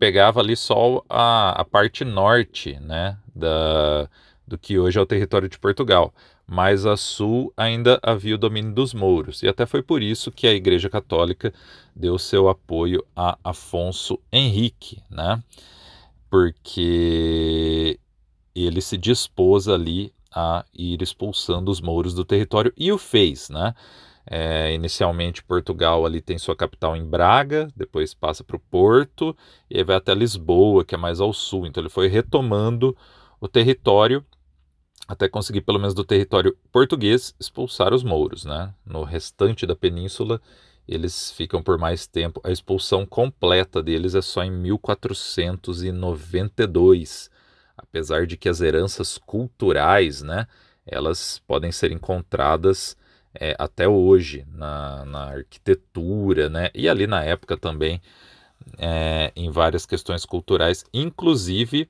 pegava 0.00 0.40
ali 0.40 0.56
só 0.56 1.04
a, 1.08 1.60
a 1.60 1.64
parte 1.64 2.04
norte 2.04 2.76
né? 2.80 3.16
da, 3.32 4.10
do 4.44 4.58
que 4.58 4.80
hoje 4.80 4.98
é 4.98 5.00
o 5.00 5.06
território 5.06 5.48
de 5.48 5.60
Portugal, 5.60 6.12
mas 6.46 6.84
a 6.86 6.96
sul 6.96 7.52
ainda 7.56 7.98
havia 8.02 8.34
o 8.34 8.38
domínio 8.38 8.72
dos 8.72 8.92
mouros, 8.92 9.42
e 9.42 9.48
até 9.48 9.66
foi 9.66 9.82
por 9.82 10.02
isso 10.02 10.30
que 10.30 10.46
a 10.46 10.52
Igreja 10.52 10.90
Católica 10.90 11.52
deu 11.94 12.18
seu 12.18 12.48
apoio 12.48 13.04
a 13.14 13.38
Afonso 13.42 14.18
Henrique, 14.32 15.02
né? 15.10 15.42
Porque 16.28 17.98
ele 18.54 18.80
se 18.80 18.96
dispôs 18.96 19.68
ali 19.68 20.12
a 20.34 20.64
ir 20.74 21.00
expulsando 21.00 21.70
os 21.70 21.80
mouros 21.80 22.14
do 22.14 22.24
território 22.24 22.72
e 22.76 22.90
o 22.92 22.98
fez, 22.98 23.48
né? 23.48 23.74
É, 24.26 24.72
inicialmente 24.72 25.44
Portugal 25.44 26.06
ali 26.06 26.20
tem 26.20 26.38
sua 26.38 26.56
capital 26.56 26.96
em 26.96 27.04
Braga, 27.04 27.68
depois 27.76 28.14
passa 28.14 28.42
para 28.42 28.56
o 28.56 28.60
Porto 28.60 29.36
e 29.70 29.76
aí 29.76 29.84
vai 29.84 29.96
até 29.96 30.14
Lisboa, 30.14 30.84
que 30.84 30.94
é 30.94 30.98
mais 30.98 31.20
ao 31.20 31.32
sul. 31.32 31.66
Então 31.66 31.82
ele 31.82 31.90
foi 31.90 32.08
retomando 32.08 32.96
o 33.40 33.46
território 33.46 34.24
até 35.06 35.28
conseguir, 35.28 35.60
pelo 35.60 35.78
menos 35.78 35.94
do 35.94 36.04
território 36.04 36.56
português, 36.72 37.34
expulsar 37.38 37.92
os 37.92 38.02
mouros. 38.02 38.44
Né? 38.44 38.72
No 38.84 39.04
restante 39.04 39.66
da 39.66 39.76
península, 39.76 40.40
eles 40.88 41.30
ficam 41.32 41.62
por 41.62 41.78
mais 41.78 42.06
tempo. 42.06 42.40
A 42.44 42.50
expulsão 42.50 43.06
completa 43.06 43.82
deles 43.82 44.14
é 44.14 44.22
só 44.22 44.42
em 44.42 44.50
1492, 44.50 47.30
apesar 47.76 48.26
de 48.26 48.36
que 48.36 48.48
as 48.48 48.60
heranças 48.60 49.18
culturais, 49.18 50.22
né, 50.22 50.46
elas 50.86 51.40
podem 51.46 51.72
ser 51.72 51.90
encontradas 51.90 52.96
é, 53.34 53.56
até 53.58 53.88
hoje 53.88 54.46
na, 54.52 55.04
na, 55.04 55.24
arquitetura, 55.30 56.48
né, 56.48 56.70
e 56.74 56.88
ali 56.88 57.06
na 57.06 57.22
época 57.24 57.56
também 57.56 58.00
é, 58.78 59.32
em 59.34 59.50
várias 59.50 59.86
questões 59.86 60.24
culturais, 60.24 60.84
inclusive 60.92 61.88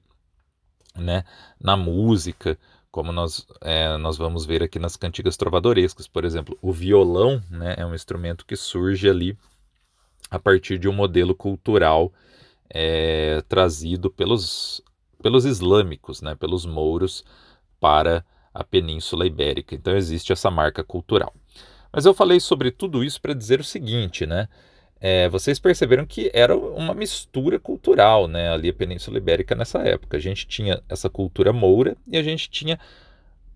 né, 0.96 1.24
na 1.60 1.76
música 1.76 2.58
como 2.94 3.10
nós, 3.10 3.44
é, 3.60 3.96
nós 3.96 4.16
vamos 4.16 4.46
ver 4.46 4.62
aqui 4.62 4.78
nas 4.78 4.96
cantigas 4.96 5.36
trovadorescas. 5.36 6.06
Por 6.06 6.24
exemplo, 6.24 6.56
o 6.62 6.70
violão 6.72 7.42
né, 7.50 7.74
é 7.76 7.84
um 7.84 7.92
instrumento 7.92 8.46
que 8.46 8.54
surge 8.54 9.10
ali 9.10 9.36
a 10.30 10.38
partir 10.38 10.78
de 10.78 10.88
um 10.88 10.92
modelo 10.92 11.34
cultural 11.34 12.12
é, 12.70 13.42
trazido 13.48 14.12
pelos, 14.12 14.80
pelos 15.20 15.44
islâmicos, 15.44 16.22
né, 16.22 16.36
pelos 16.36 16.64
mouros, 16.64 17.24
para 17.80 18.24
a 18.54 18.62
Península 18.62 19.26
Ibérica. 19.26 19.74
Então 19.74 19.96
existe 19.96 20.32
essa 20.32 20.48
marca 20.48 20.84
cultural. 20.84 21.34
Mas 21.92 22.06
eu 22.06 22.14
falei 22.14 22.38
sobre 22.38 22.70
tudo 22.70 23.02
isso 23.02 23.20
para 23.20 23.34
dizer 23.34 23.58
o 23.58 23.64
seguinte, 23.64 24.24
né? 24.24 24.48
É, 25.00 25.28
vocês 25.28 25.58
perceberam 25.58 26.06
que 26.06 26.30
era 26.32 26.56
uma 26.56 26.94
mistura 26.94 27.58
cultural, 27.58 28.26
né, 28.26 28.50
ali 28.50 28.70
a 28.70 28.74
Península 28.74 29.18
Ibérica 29.18 29.54
nessa 29.54 29.80
época. 29.80 30.16
A 30.16 30.20
gente 30.20 30.46
tinha 30.46 30.82
essa 30.88 31.10
cultura 31.10 31.52
moura 31.52 31.96
e 32.06 32.16
a 32.16 32.22
gente 32.22 32.48
tinha 32.48 32.78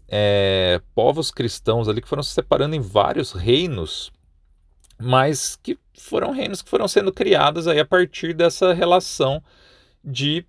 é, 0.08 0.80
povos 0.94 1.30
cristãos 1.30 1.88
ali 1.88 2.02
que 2.02 2.08
foram 2.08 2.22
se 2.22 2.32
separando 2.34 2.74
em 2.74 2.80
vários 2.80 3.32
reinos, 3.32 4.12
mas 4.98 5.56
que 5.62 5.78
foram 5.96 6.32
reinos 6.32 6.62
que 6.62 6.70
foram 6.70 6.88
sendo 6.88 7.12
criados 7.12 7.66
aí 7.66 7.78
a 7.78 7.84
partir 7.84 8.34
dessa 8.34 8.72
relação 8.72 9.42
de 10.04 10.44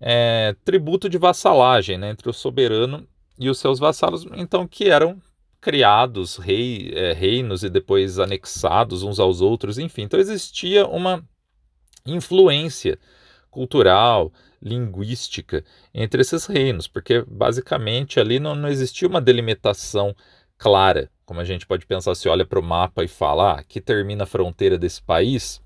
é, 0.00 0.54
tributo 0.64 1.08
de 1.08 1.18
vassalagem 1.18 1.98
né, 1.98 2.10
entre 2.10 2.28
o 2.28 2.32
soberano 2.32 3.06
e 3.38 3.48
os 3.48 3.58
seus 3.58 3.78
vassalos, 3.78 4.26
então 4.34 4.66
que 4.66 4.90
eram 4.90 5.20
criados 5.60 6.36
rei, 6.36 6.92
é, 6.94 7.12
reinos 7.12 7.62
e 7.64 7.70
depois 7.70 8.18
anexados 8.18 9.02
uns 9.02 9.18
aos 9.18 9.40
outros, 9.40 9.78
enfim. 9.78 10.02
Então 10.02 10.18
existia 10.20 10.86
uma 10.86 11.24
influência 12.06 12.98
cultural, 13.50 14.32
linguística 14.60 15.64
entre 15.92 16.20
esses 16.20 16.46
reinos, 16.46 16.86
porque 16.86 17.24
basicamente 17.26 18.20
ali 18.20 18.38
não, 18.38 18.54
não 18.54 18.68
existia 18.68 19.08
uma 19.08 19.20
delimitação 19.20 20.14
clara, 20.56 21.10
como 21.24 21.40
a 21.40 21.44
gente 21.44 21.66
pode 21.66 21.86
pensar 21.86 22.14
se 22.14 22.28
olha 22.28 22.44
para 22.44 22.58
o 22.58 22.62
mapa 22.62 23.04
e 23.04 23.08
fala, 23.08 23.52
ah, 23.52 23.60
aqui 23.60 23.80
termina 23.80 24.24
a 24.24 24.26
fronteira 24.26 24.78
desse 24.78 25.02
país, 25.02 25.62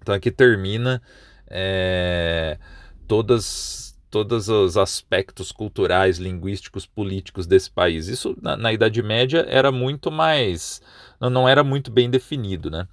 então 0.00 0.14
aqui 0.14 0.30
termina 0.30 1.02
é, 1.48 2.58
todas 3.06 3.89
todos 4.10 4.48
os 4.48 4.76
aspectos 4.76 5.52
culturais, 5.52 6.18
linguísticos, 6.18 6.84
políticos 6.84 7.46
desse 7.46 7.70
país. 7.70 8.08
Isso 8.08 8.36
na, 8.42 8.56
na 8.56 8.72
Idade 8.72 9.02
Média 9.02 9.46
era 9.48 9.70
muito 9.70 10.10
mais. 10.10 10.82
Não, 11.20 11.48
era 11.48 11.62
muito 11.62 11.90
bem 11.90 12.10
definido, 12.10 12.70
né? 12.70 12.88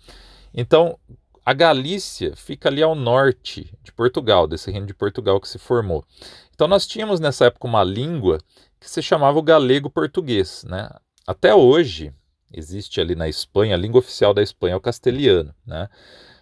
Então, 0.53 0.97
a 1.43 1.53
Galícia 1.53 2.36
fica 2.36 2.69
ali 2.69 2.83
ao 2.83 2.93
norte 2.93 3.74
de 3.83 3.91
Portugal, 3.91 4.47
desse 4.47 4.69
reino 4.69 4.86
de 4.86 4.93
Portugal 4.93 5.39
que 5.39 5.47
se 5.47 5.57
formou. 5.57 6.05
Então, 6.53 6.67
nós 6.67 6.86
tínhamos 6.86 7.19
nessa 7.19 7.45
época 7.45 7.67
uma 7.67 7.83
língua 7.83 8.38
que 8.79 8.89
se 8.89 9.01
chamava 9.01 9.39
o 9.39 9.43
galego-português, 9.43 10.63
né? 10.67 10.89
Até 11.25 11.53
hoje, 11.53 12.13
existe 12.53 13.01
ali 13.01 13.15
na 13.15 13.27
Espanha, 13.27 13.75
a 13.75 13.77
língua 13.77 14.00
oficial 14.00 14.33
da 14.33 14.41
Espanha 14.43 14.74
é 14.74 14.77
o 14.77 14.81
castelhano, 14.81 15.53
né? 15.65 15.89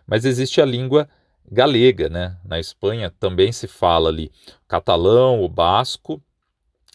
Mas 0.06 0.26
existe 0.26 0.62
a 0.62 0.66
língua 0.66 1.10
galega, 1.52 2.10
né? 2.10 2.38
Na 2.44 2.60
Espanha 2.60 3.14
também 3.20 3.52
se 3.52 3.68
fala 3.68 4.10
ali 4.10 4.32
catalão, 4.68 5.44
o 5.44 5.50
basco. 5.50 6.22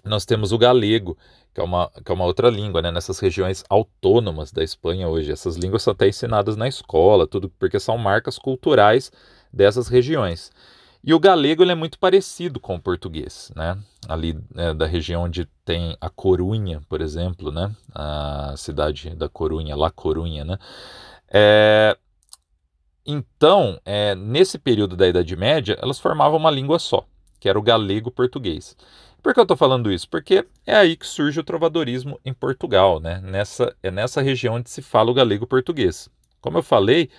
Nós 0.04 0.24
temos 0.24 0.52
o 0.52 0.58
galego, 0.58 1.16
que 1.52 1.60
é 1.60 1.64
uma, 1.64 1.90
que 2.04 2.10
é 2.10 2.14
uma 2.14 2.24
outra 2.24 2.48
língua, 2.48 2.82
né? 2.82 2.90
Nessas 2.90 3.18
regiões 3.18 3.64
autônomas 3.68 4.52
da 4.52 4.62
Espanha 4.62 5.08
hoje. 5.08 5.32
Essas 5.32 5.56
línguas 5.56 5.82
são 5.82 5.92
até 5.92 6.08
ensinadas 6.08 6.56
na 6.56 6.68
escola, 6.68 7.26
tudo 7.26 7.48
porque 7.58 7.78
são 7.78 7.98
marcas 7.98 8.38
culturais 8.38 9.12
dessas 9.52 9.88
regiões. 9.88 10.50
E 11.02 11.14
o 11.14 11.20
galego 11.20 11.62
ele 11.62 11.72
é 11.72 11.74
muito 11.74 11.98
parecido 11.98 12.60
com 12.60 12.74
o 12.74 12.80
português, 12.80 13.50
né? 13.56 13.78
Ali 14.06 14.38
né, 14.54 14.74
da 14.74 14.86
região 14.86 15.22
onde 15.22 15.46
tem 15.64 15.96
a 15.98 16.10
Corunha, 16.10 16.82
por 16.88 17.00
exemplo, 17.00 17.50
né? 17.50 17.74
A 17.94 18.54
cidade 18.56 19.10
da 19.14 19.28
Corunha, 19.28 19.74
La 19.74 19.90
Corunha, 19.90 20.44
né? 20.44 20.58
É, 21.32 21.96
então, 23.10 23.80
é, 23.84 24.14
nesse 24.14 24.58
período 24.58 24.96
da 24.96 25.08
Idade 25.08 25.36
Média, 25.36 25.76
elas 25.80 25.98
formavam 25.98 26.38
uma 26.38 26.50
língua 26.50 26.78
só, 26.78 27.06
que 27.38 27.48
era 27.48 27.58
o 27.58 27.62
galego-português. 27.62 28.76
Por 29.22 29.34
que 29.34 29.40
eu 29.40 29.44
estou 29.44 29.56
falando 29.56 29.92
isso? 29.92 30.08
Porque 30.08 30.46
é 30.66 30.74
aí 30.74 30.96
que 30.96 31.06
surge 31.06 31.38
o 31.40 31.44
trovadorismo 31.44 32.18
em 32.24 32.32
Portugal, 32.32 33.00
né? 33.00 33.20
Nessa, 33.22 33.76
é 33.82 33.90
nessa 33.90 34.22
região 34.22 34.54
onde 34.54 34.70
se 34.70 34.80
fala 34.80 35.10
o 35.10 35.14
galego-português. 35.14 36.08
Como 36.40 36.56
eu 36.56 36.62
falei, 36.62 37.10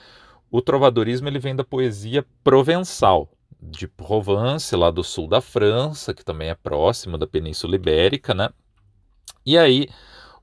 o 0.49 0.61
trovadorismo 0.61 1.27
ele 1.27 1.37
vem 1.37 1.55
da 1.55 1.63
poesia 1.63 2.25
provençal, 2.43 3.29
de 3.61 3.87
Provence, 3.87 4.75
lá 4.75 4.89
do 4.89 5.03
sul 5.03 5.27
da 5.27 5.39
França, 5.39 6.13
que 6.13 6.25
também 6.25 6.49
é 6.49 6.55
próximo 6.55 7.17
da 7.17 7.27
Península 7.27 7.75
Ibérica, 7.75 8.33
né? 8.33 8.49
E 9.45 9.57
aí 9.57 9.87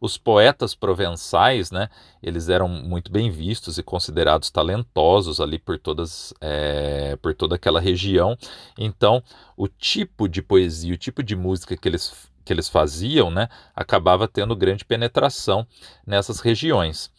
os 0.00 0.16
poetas 0.16 0.74
provençais, 0.74 1.70
né, 1.70 1.88
eles 2.22 2.48
eram 2.48 2.68
muito 2.68 3.10
bem 3.10 3.30
vistos 3.30 3.78
e 3.78 3.82
considerados 3.82 4.50
talentosos 4.50 5.40
ali 5.40 5.58
por 5.58 5.78
todas, 5.78 6.32
é, 6.40 7.16
por 7.16 7.34
toda 7.34 7.56
aquela 7.56 7.80
região. 7.80 8.36
Então, 8.76 9.22
o 9.56 9.68
tipo 9.68 10.28
de 10.28 10.42
poesia, 10.42 10.94
o 10.94 10.98
tipo 10.98 11.22
de 11.22 11.34
música 11.36 11.76
que 11.76 11.88
eles 11.88 12.28
que 12.44 12.52
eles 12.54 12.66
faziam, 12.66 13.30
né, 13.30 13.46
acabava 13.76 14.26
tendo 14.26 14.56
grande 14.56 14.82
penetração 14.82 15.66
nessas 16.06 16.40
regiões. 16.40 17.12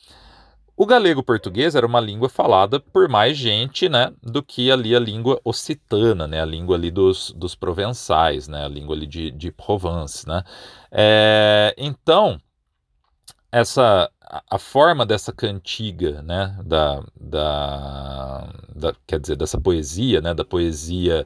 O 0.75 0.85
galego 0.85 1.21
português 1.21 1.75
era 1.75 1.85
uma 1.85 1.99
língua 1.99 2.29
falada 2.29 2.79
por 2.79 3.09
mais 3.09 3.37
gente, 3.37 3.89
né, 3.89 4.13
do 4.23 4.41
que 4.41 4.71
ali 4.71 4.95
a 4.95 4.99
língua 4.99 5.39
occitana, 5.43 6.25
né, 6.25 6.41
a 6.41 6.45
língua 6.45 6.77
ali 6.77 6.89
dos, 6.89 7.31
dos 7.33 7.53
provençais, 7.53 8.47
né, 8.47 8.63
a 8.63 8.67
língua 8.67 8.95
ali 8.95 9.05
de, 9.05 9.29
de 9.29 9.51
Provence, 9.51 10.27
né. 10.27 10.41
É, 10.89 11.75
então, 11.77 12.39
essa 13.51 14.11
a 14.47 14.59
forma 14.59 15.05
dessa 15.05 15.33
cantiga, 15.33 16.21
né, 16.21 16.55
da, 16.63 17.03
da, 17.19 18.47
da, 18.75 18.95
quer 19.07 19.19
dizer, 19.19 19.35
dessa 19.35 19.59
poesia, 19.59 20.21
né, 20.21 20.35
da 20.35 20.45
poesia 20.45 21.25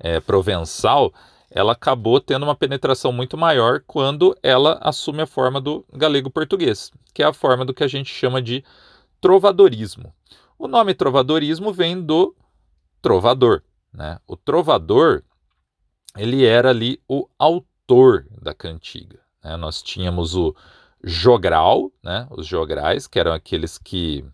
é, 0.00 0.18
provençal, 0.18 1.14
ela 1.48 1.72
acabou 1.72 2.20
tendo 2.20 2.42
uma 2.42 2.56
penetração 2.56 3.12
muito 3.12 3.36
maior 3.36 3.82
quando 3.86 4.36
ela 4.42 4.78
assume 4.82 5.22
a 5.22 5.26
forma 5.26 5.60
do 5.60 5.84
galego-português, 5.92 6.90
que 7.14 7.22
é 7.22 7.26
a 7.26 7.32
forma 7.32 7.64
do 7.64 7.72
que 7.72 7.84
a 7.84 7.88
gente 7.88 8.12
chama 8.12 8.42
de 8.42 8.64
trovadorismo. 9.20 10.12
O 10.58 10.66
nome 10.66 10.92
trovadorismo 10.92 11.72
vem 11.72 12.00
do 12.00 12.34
trovador, 13.00 13.62
né? 13.92 14.18
O 14.26 14.36
trovador, 14.36 15.22
ele 16.16 16.44
era 16.44 16.70
ali 16.70 17.00
o 17.08 17.28
autor 17.38 18.26
da 18.42 18.52
cantiga. 18.52 19.18
Né? 19.42 19.56
Nós 19.56 19.82
tínhamos 19.82 20.34
o 20.34 20.54
jogral, 21.02 21.90
né? 22.02 22.26
Os 22.30 22.46
jograis, 22.46 23.06
que 23.06 23.18
eram 23.18 23.32
aqueles 23.32 23.78
que 23.78 24.24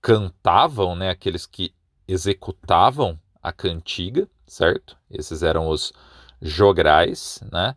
cantavam, 0.00 0.94
né? 0.94 1.10
Aqueles 1.10 1.46
que 1.46 1.74
executavam 2.06 3.18
a 3.42 3.52
cantiga, 3.52 4.28
certo? 4.46 4.96
Esses 5.10 5.42
eram 5.42 5.68
os 5.68 5.92
jograis, 6.40 7.40
né? 7.52 7.74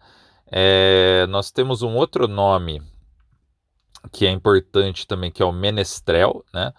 É, 0.52 1.28
nós 1.30 1.52
temos 1.52 1.82
um 1.82 1.96
outro 1.96 2.28
nome 2.28 2.82
que 4.12 4.26
é 4.26 4.32
importante 4.32 5.06
também, 5.06 5.32
que 5.32 5.44
é 5.44 5.46
o 5.46 5.52
menestrel, 5.52 6.44
né? 6.54 6.74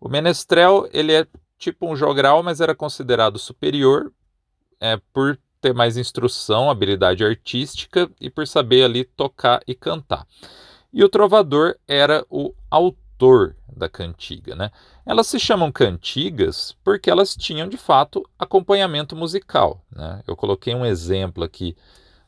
O 0.00 0.08
menestrel, 0.08 0.88
ele 0.92 1.12
é 1.12 1.26
tipo 1.58 1.88
um 1.90 1.96
jogral, 1.96 2.42
mas 2.42 2.60
era 2.60 2.74
considerado 2.74 3.38
superior 3.38 4.12
é, 4.80 5.00
por 5.12 5.38
ter 5.60 5.72
mais 5.72 5.96
instrução, 5.96 6.70
habilidade 6.70 7.24
artística 7.24 8.10
e 8.20 8.30
por 8.30 8.46
saber 8.46 8.84
ali 8.84 9.04
tocar 9.04 9.60
e 9.66 9.74
cantar. 9.74 10.26
E 10.92 11.04
o 11.04 11.08
trovador 11.08 11.76
era 11.86 12.24
o 12.30 12.54
autor 12.70 13.56
da 13.74 13.88
cantiga. 13.88 14.54
Né? 14.54 14.70
Elas 15.04 15.26
se 15.26 15.38
chamam 15.38 15.70
cantigas 15.70 16.76
porque 16.82 17.10
elas 17.10 17.36
tinham 17.36 17.68
de 17.68 17.76
fato 17.76 18.28
acompanhamento 18.38 19.14
musical. 19.14 19.84
Né? 19.90 20.22
Eu 20.26 20.36
coloquei 20.36 20.74
um 20.74 20.86
exemplo 20.86 21.44
aqui 21.44 21.76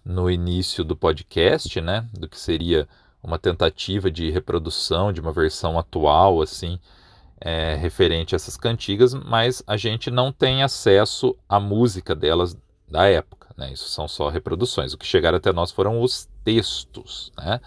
no 0.04 0.30
início 0.30 0.82
do 0.82 0.96
podcast, 0.96 1.80
né, 1.82 2.08
do 2.14 2.26
que 2.26 2.40
seria 2.40 2.88
uma 3.22 3.38
tentativa 3.38 4.10
de 4.10 4.30
reprodução 4.30 5.12
de 5.12 5.20
uma 5.20 5.32
versão 5.32 5.78
atual, 5.78 6.40
assim, 6.40 6.80
é, 7.40 7.74
referente 7.74 8.34
a 8.34 8.36
essas 8.36 8.56
cantigas, 8.56 9.12
mas 9.12 9.62
a 9.66 9.76
gente 9.76 10.10
não 10.10 10.32
tem 10.32 10.62
acesso 10.62 11.36
à 11.46 11.60
música 11.60 12.14
delas 12.14 12.56
da 12.88 13.06
época, 13.06 13.48
né? 13.56 13.70
Isso 13.72 13.88
são 13.88 14.08
só 14.08 14.28
reproduções. 14.28 14.94
O 14.94 14.98
que 14.98 15.06
chegaram 15.06 15.36
até 15.36 15.52
nós 15.52 15.70
foram 15.70 16.00
os 16.00 16.26
textos, 16.42 17.30
né? 17.36 17.60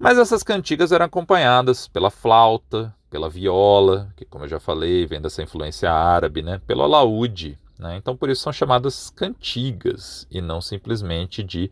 Mas 0.00 0.16
essas 0.16 0.42
cantigas 0.42 0.92
eram 0.92 1.04
acompanhadas 1.04 1.86
pela 1.86 2.10
flauta, 2.10 2.92
pela 3.10 3.28
viola, 3.28 4.10
que 4.16 4.24
como 4.24 4.44
eu 4.44 4.48
já 4.48 4.58
falei, 4.58 5.04
vem 5.04 5.20
dessa 5.20 5.42
influência 5.42 5.92
árabe, 5.92 6.40
né? 6.40 6.58
pelo 6.66 6.82
alaúde. 6.82 7.58
Né? 7.78 7.98
Então 7.98 8.16
por 8.16 8.30
isso 8.30 8.40
são 8.40 8.50
chamadas 8.50 9.10
cantigas 9.10 10.26
e 10.30 10.40
não 10.40 10.62
simplesmente 10.62 11.42
de 11.42 11.70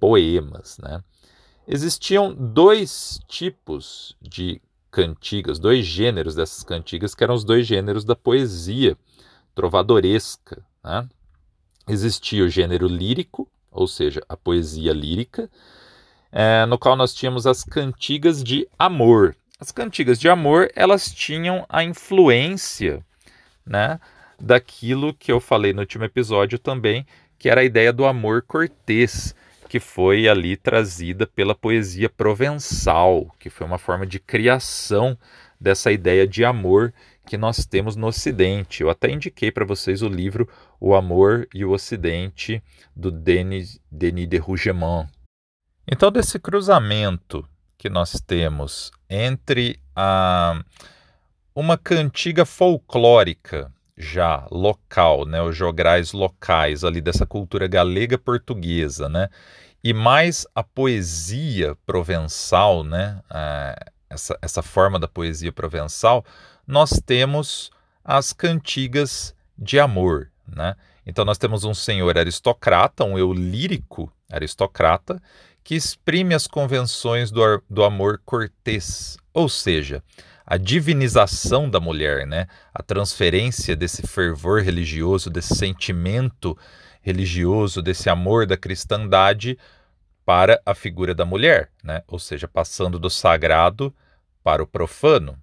poemas. 0.00 0.78
Né? 0.78 1.04
Existiam 1.66 2.34
dois 2.34 3.20
tipos 3.28 4.16
de 4.18 4.62
cantigas, 4.90 5.58
dois 5.58 5.84
gêneros 5.84 6.34
dessas 6.34 6.64
cantigas, 6.64 7.14
que 7.14 7.22
eram 7.22 7.34
os 7.34 7.44
dois 7.44 7.66
gêneros 7.66 8.02
da 8.02 8.16
poesia 8.16 8.96
trovadoresca. 9.54 10.64
Né? 10.82 11.06
Existia 11.86 12.44
o 12.44 12.48
gênero 12.48 12.88
lírico, 12.88 13.46
ou 13.70 13.86
seja, 13.86 14.22
a 14.26 14.38
poesia 14.38 14.94
lírica, 14.94 15.50
é, 16.32 16.66
no 16.66 16.78
qual 16.78 16.96
nós 16.96 17.14
tínhamos 17.14 17.46
as 17.46 17.64
cantigas 17.64 18.42
de 18.42 18.68
amor. 18.78 19.34
As 19.60 19.72
cantigas 19.72 20.18
de 20.20 20.28
amor, 20.28 20.70
elas 20.74 21.10
tinham 21.10 21.66
a 21.68 21.82
influência, 21.82 23.04
né, 23.66 23.98
daquilo 24.38 25.12
que 25.12 25.32
eu 25.32 25.40
falei 25.40 25.72
no 25.72 25.80
último 25.80 26.04
episódio 26.04 26.58
também, 26.58 27.06
que 27.38 27.48
era 27.48 27.60
a 27.60 27.64
ideia 27.64 27.92
do 27.92 28.06
amor 28.06 28.42
cortês, 28.42 29.34
que 29.68 29.80
foi 29.80 30.28
ali 30.28 30.56
trazida 30.56 31.26
pela 31.26 31.54
poesia 31.54 32.08
provençal, 32.08 33.34
que 33.38 33.50
foi 33.50 33.66
uma 33.66 33.78
forma 33.78 34.06
de 34.06 34.18
criação 34.18 35.18
dessa 35.60 35.90
ideia 35.92 36.26
de 36.26 36.44
amor 36.44 36.94
que 37.26 37.36
nós 37.36 37.66
temos 37.66 37.94
no 37.94 38.06
Ocidente. 38.06 38.82
Eu 38.82 38.88
até 38.88 39.10
indiquei 39.10 39.50
para 39.50 39.64
vocês 39.64 40.02
o 40.02 40.08
livro 40.08 40.48
O 40.80 40.94
Amor 40.94 41.46
e 41.52 41.64
o 41.64 41.72
Ocidente, 41.72 42.62
do 42.96 43.10
Denis, 43.10 43.78
Denis 43.90 44.26
de 44.26 44.38
Rougemont. 44.38 45.08
Então, 45.90 46.12
desse 46.12 46.38
cruzamento 46.38 47.48
que 47.78 47.88
nós 47.88 48.20
temos 48.20 48.90
entre 49.08 49.80
a, 49.96 50.62
uma 51.54 51.78
cantiga 51.78 52.44
folclórica 52.44 53.72
já 53.96 54.46
local, 54.50 55.24
né, 55.24 55.40
os 55.40 55.56
jograis 55.56 56.12
locais 56.12 56.84
ali 56.84 57.00
dessa 57.00 57.24
cultura 57.24 57.66
galega 57.66 58.18
portuguesa, 58.18 59.08
né, 59.08 59.30
e 59.82 59.94
mais 59.94 60.46
a 60.54 60.62
poesia 60.62 61.74
provençal, 61.86 62.84
né, 62.84 63.22
essa, 64.10 64.38
essa 64.42 64.62
forma 64.62 64.98
da 64.98 65.08
poesia 65.08 65.52
provençal, 65.52 66.22
nós 66.66 67.00
temos 67.04 67.70
as 68.04 68.34
cantigas 68.34 69.34
de 69.56 69.80
amor. 69.80 70.30
Né? 70.46 70.76
Então, 71.06 71.24
nós 71.24 71.38
temos 71.38 71.64
um 71.64 71.72
senhor 71.72 72.18
aristocrata, 72.18 73.04
um 73.04 73.18
eu 73.18 73.32
lírico 73.32 74.12
aristocrata, 74.30 75.20
que 75.68 75.74
exprime 75.74 76.34
as 76.34 76.46
convenções 76.46 77.30
do, 77.30 77.62
do 77.68 77.84
amor 77.84 78.22
cortês, 78.24 79.18
ou 79.34 79.50
seja, 79.50 80.02
a 80.46 80.56
divinização 80.56 81.68
da 81.68 81.78
mulher, 81.78 82.26
né? 82.26 82.46
a 82.72 82.82
transferência 82.82 83.76
desse 83.76 84.00
fervor 84.06 84.62
religioso, 84.62 85.28
desse 85.28 85.54
sentimento 85.54 86.56
religioso, 87.02 87.82
desse 87.82 88.08
amor 88.08 88.46
da 88.46 88.56
cristandade 88.56 89.58
para 90.24 90.58
a 90.64 90.74
figura 90.74 91.14
da 91.14 91.26
mulher, 91.26 91.68
né? 91.84 92.02
ou 92.08 92.18
seja, 92.18 92.48
passando 92.48 92.98
do 92.98 93.10
sagrado 93.10 93.94
para 94.42 94.62
o 94.62 94.66
profano, 94.66 95.38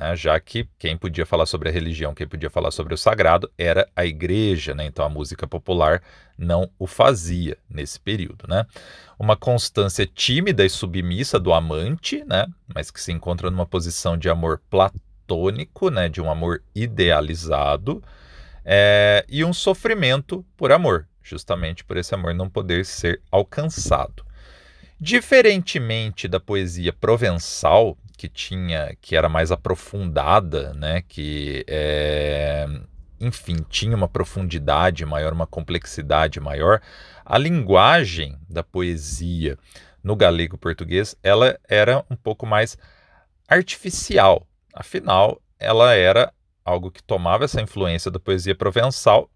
né? 0.00 0.16
já 0.16 0.40
que 0.40 0.66
quem 0.78 0.96
podia 0.96 1.26
falar 1.26 1.44
sobre 1.44 1.68
a 1.68 1.72
religião, 1.72 2.14
quem 2.14 2.26
podia 2.26 2.48
falar 2.48 2.70
sobre 2.70 2.94
o 2.94 2.96
sagrado 2.96 3.50
era 3.58 3.86
a 3.94 4.06
igreja, 4.06 4.74
né? 4.74 4.86
então 4.86 5.04
a 5.04 5.10
música 5.10 5.46
popular 5.46 6.02
não 6.38 6.70
o 6.78 6.86
fazia 6.86 7.58
nesse 7.68 8.00
período. 8.00 8.46
Né? 8.48 8.64
Uma 9.18 9.36
constância 9.36 10.06
tímida 10.06 10.64
e 10.64 10.70
submissa 10.70 11.38
do 11.38 11.52
amante, 11.52 12.24
né? 12.24 12.46
mas 12.74 12.90
que 12.90 13.00
se 13.00 13.12
encontra 13.12 13.50
numa 13.50 13.66
posição 13.66 14.16
de 14.16 14.30
amor 14.30 14.62
platônico, 14.70 15.90
né? 15.90 16.08
de 16.08 16.22
um 16.22 16.30
amor 16.30 16.62
idealizado, 16.74 18.02
é... 18.64 19.22
e 19.28 19.44
um 19.44 19.52
sofrimento 19.52 20.42
por 20.56 20.72
amor, 20.72 21.06
justamente 21.22 21.84
por 21.84 21.98
esse 21.98 22.14
amor 22.14 22.32
não 22.34 22.48
poder 22.48 22.86
ser 22.86 23.20
alcançado. 23.30 24.24
Diferentemente 24.98 26.28
da 26.28 26.38
poesia 26.38 26.92
provençal, 26.92 27.96
que 28.20 28.28
tinha, 28.28 28.94
que 29.00 29.16
era 29.16 29.30
mais 29.30 29.50
aprofundada, 29.50 30.74
né, 30.74 31.00
que 31.08 31.64
é, 31.66 32.66
enfim 33.18 33.56
tinha 33.66 33.96
uma 33.96 34.06
profundidade 34.06 35.06
maior, 35.06 35.32
uma 35.32 35.46
complexidade 35.46 36.38
maior, 36.38 36.82
a 37.24 37.38
linguagem 37.38 38.38
da 38.46 38.62
poesia 38.62 39.56
no 40.04 40.14
galego 40.14 40.58
português 40.58 41.16
ela 41.22 41.58
era 41.66 42.04
um 42.10 42.16
pouco 42.16 42.44
mais 42.44 42.76
artificial. 43.48 44.46
Afinal, 44.74 45.40
ela 45.58 45.94
era 45.94 46.30
algo 46.62 46.90
que 46.90 47.02
tomava 47.02 47.46
essa 47.46 47.62
influência 47.62 48.10
da 48.10 48.20
poesia 48.20 48.54
provençal 48.54 49.30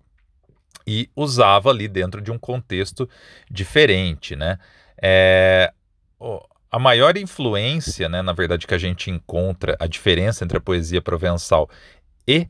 e 0.86 1.08
usava 1.16 1.70
ali 1.70 1.88
dentro 1.88 2.20
de 2.20 2.30
um 2.30 2.38
contexto 2.38 3.08
diferente, 3.50 4.36
né? 4.36 4.58
É, 5.02 5.72
a 6.74 6.78
maior 6.80 7.16
influência, 7.16 8.08
né, 8.08 8.20
na 8.20 8.32
verdade, 8.32 8.66
que 8.66 8.74
a 8.74 8.78
gente 8.78 9.08
encontra, 9.08 9.76
a 9.78 9.86
diferença 9.86 10.44
entre 10.44 10.58
a 10.58 10.60
poesia 10.60 11.00
provençal 11.00 11.70
e 12.26 12.48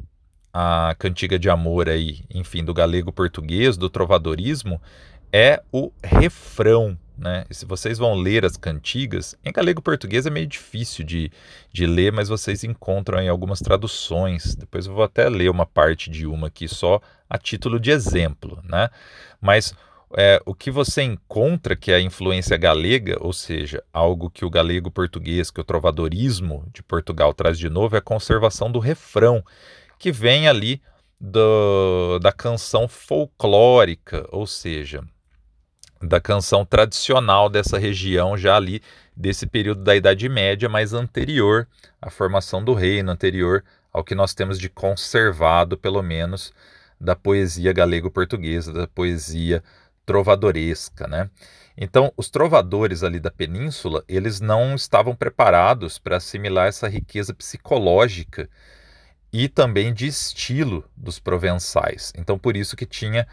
a 0.51 0.97
cantiga 0.99 1.39
de 1.39 1.51
amor 1.51 1.91
aí, 1.91 2.25
enfim, 2.31 2.65
do 2.65 2.73
galego 2.73 3.13
português, 3.13 3.77
do 3.77 3.91
trovadorismo, 3.91 4.81
é 5.31 5.63
o 5.71 5.93
refrão, 6.03 6.99
né? 7.19 7.45
E 7.51 7.55
se 7.55 7.67
vocês 7.67 7.99
vão 7.99 8.15
ler 8.15 8.47
as 8.47 8.57
cantigas, 8.57 9.37
em 9.45 9.53
galego 9.53 9.83
português 9.83 10.25
é 10.25 10.31
meio 10.31 10.47
difícil 10.47 11.05
de, 11.05 11.31
de 11.71 11.85
ler, 11.85 12.11
mas 12.11 12.31
vocês 12.31 12.65
encontram 12.65 13.21
em 13.21 13.29
algumas 13.29 13.61
traduções. 13.61 14.55
Depois 14.55 14.87
eu 14.87 14.95
vou 14.95 15.05
até 15.05 15.29
ler 15.29 15.51
uma 15.51 15.67
parte 15.67 16.09
de 16.09 16.27
uma 16.27 16.47
aqui 16.47 16.67
só 16.67 16.99
a 17.29 17.37
título 17.37 17.79
de 17.79 17.91
exemplo, 17.91 18.59
né? 18.65 18.89
Mas 19.39 19.75
é, 20.17 20.41
o 20.47 20.55
que 20.55 20.71
você 20.71 21.03
encontra 21.03 21.75
que 21.75 21.91
é 21.91 21.97
a 21.97 22.01
influência 22.01 22.57
galega, 22.57 23.17
ou 23.21 23.33
seja, 23.33 23.83
algo 23.93 24.31
que 24.31 24.45
o 24.45 24.51
galego 24.51 24.91
português, 24.91 25.51
que 25.51 25.61
o 25.61 25.65
trovadorismo 25.65 26.65
de 26.73 26.83
Portugal 26.83 27.35
traz 27.35 27.59
de 27.59 27.69
novo, 27.69 27.97
é 27.97 27.99
a 27.99 28.03
conservação 28.03 28.71
do 28.71 28.79
refrão, 28.79 29.45
que 29.99 30.13
vem 30.13 30.49
ali 30.49 30.81
do, 31.21 32.19
da 32.21 32.33
canção 32.33 32.87
folclórica, 32.87 34.27
ou 34.31 34.47
seja, 34.47 35.03
da 36.01 36.21
canção 36.21 36.65
tradicional 36.65 37.49
dessa 37.49 37.79
região, 37.79 38.37
já 38.37 38.57
ali 38.57 38.83
desse 39.17 39.47
período 39.47 39.83
da 39.83 39.97
Idade 39.97 40.29
Média, 40.29 40.69
mais 40.69 40.93
anterior 40.93 41.67
à 42.01 42.11
formação 42.11 42.63
do 42.63 42.75
reino, 42.75 43.11
anterior 43.11 43.65
ao 43.93 44.05
que 44.05 44.15
nós 44.15 44.35
temos 44.35 44.59
de 44.59 44.69
conservado, 44.69 45.79
pelo 45.79 46.03
menos, 46.03 46.53
da 47.01 47.15
poesia 47.15 47.73
galego-portuguesa, 47.73 48.73
da 48.73 48.87
poesia 48.87 49.63
trovadoresca, 50.05 51.07
né? 51.07 51.31
Então, 51.77 52.13
os 52.17 52.31
trovadores 52.31 53.03
ali 53.03 53.19
da 53.19 53.31
península, 53.31 54.05
eles 54.07 54.41
não 54.41 54.75
estavam 54.75 55.15
preparados 55.15 55.99
para 55.99 56.19
assimilar 56.19 56.69
essa 56.69 56.89
riqueza 56.89 57.35
psicológica 57.35 58.49
e 59.33 59.49
também 59.49 59.93
de 59.93 60.07
estilo 60.07 60.89
dos 60.97 61.19
provençais. 61.19 62.13
Então, 62.17 62.39
por 62.39 62.57
isso 62.57 62.77
que 62.77 62.87
tinha 62.87 63.27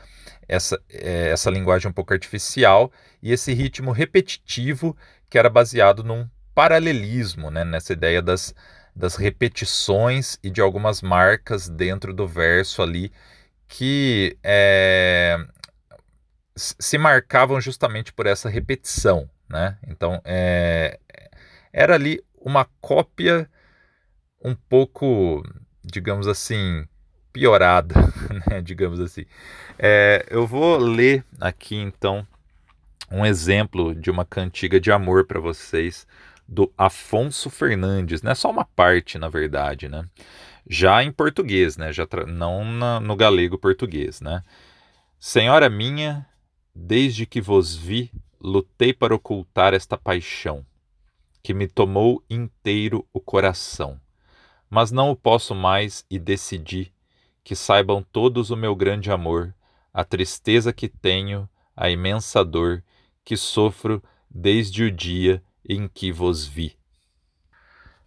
essa, 0.48 0.82
é, 0.90 1.30
essa 1.30 1.52
linguagem 1.52 1.90
um 1.90 1.94
pouco 1.94 2.14
artificial 2.14 2.92
e 3.22 3.32
esse 3.32 3.54
ritmo 3.54 3.92
repetitivo 3.92 4.98
que 5.30 5.38
era 5.38 5.50
baseado 5.50 6.04
num 6.04 6.28
paralelismo, 6.56 7.52
né? 7.52 7.64
nessa 7.64 7.94
ideia 7.94 8.22
das, 8.22 8.56
das 8.96 9.16
repetições 9.16 10.40
e 10.44 10.50
de 10.50 10.60
algumas 10.60 11.04
marcas 11.04 11.70
dentro 11.70 12.12
do 12.12 12.28
verso 12.28 12.82
ali 12.82 13.12
que 13.68 14.36
é, 14.44 15.38
se 16.56 16.98
marcavam 16.98 17.60
justamente 17.62 18.12
por 18.12 18.26
essa 18.26 18.50
repetição, 18.50 19.30
né? 19.50 19.78
Então 19.88 20.22
é, 20.26 21.00
era 21.72 21.96
ali 21.96 22.24
uma 22.40 22.66
cópia 22.80 23.50
um 24.44 24.56
pouco, 24.56 25.44
digamos 25.84 26.28
assim, 26.28 26.86
piorada, 27.32 27.96
né? 28.50 28.62
digamos 28.62 29.00
assim. 29.00 29.26
É, 29.78 30.26
eu 30.30 30.46
vou 30.46 30.78
ler 30.78 31.24
aqui 31.40 31.76
então 31.76 32.26
um 33.12 33.26
exemplo 33.26 33.94
de 33.94 34.10
uma 34.10 34.26
cantiga 34.26 34.80
de 34.80 34.92
amor 34.92 35.26
para 35.26 35.40
vocês 35.40 36.08
do 36.48 36.72
Afonso 36.78 37.50
Fernandes, 37.50 38.22
não 38.22 38.32
é 38.32 38.36
só 38.36 38.50
uma 38.50 38.66
parte, 38.66 39.18
na 39.18 39.30
verdade, 39.30 39.88
né? 39.88 40.04
Já 40.70 41.02
em 41.04 41.12
português, 41.12 41.78
né? 41.78 41.94
Já 41.94 42.06
não 42.28 42.66
na, 42.66 43.00
no 43.00 43.16
galego 43.16 43.58
português, 43.58 44.20
né? 44.20 44.44
Senhora 45.20 45.70
minha, 45.70 46.26
Desde 46.74 47.26
que 47.26 47.42
vos 47.42 47.76
vi, 47.76 48.12
lutei 48.40 48.94
para 48.94 49.14
ocultar 49.14 49.74
esta 49.74 49.98
paixão, 49.98 50.66
que 51.44 51.54
me 51.54 51.68
tomou 51.68 52.24
inteiro 52.30 53.06
o 53.14 53.20
coração. 53.20 54.00
Mas 54.70 54.92
não 54.92 55.12
o 55.12 55.16
posso 55.16 55.54
mais 55.54 56.06
e 56.10 56.18
decidi 56.18 56.94
que 57.44 57.56
saibam 57.56 58.02
todos 58.02 58.52
o 58.52 58.56
meu 58.56 58.76
grande 58.76 59.12
amor, 59.12 59.54
a 59.94 60.04
tristeza 60.04 60.72
que 60.72 60.88
tenho, 60.88 61.50
a 61.76 61.90
imensa 61.90 62.46
dor 62.46 62.84
que 63.26 63.36
sofro 63.36 64.02
desde 64.30 64.84
o 64.84 64.92
dia 64.92 65.44
em 65.68 65.88
que 65.88 66.12
vos 66.12 66.46
vi. 66.46 66.78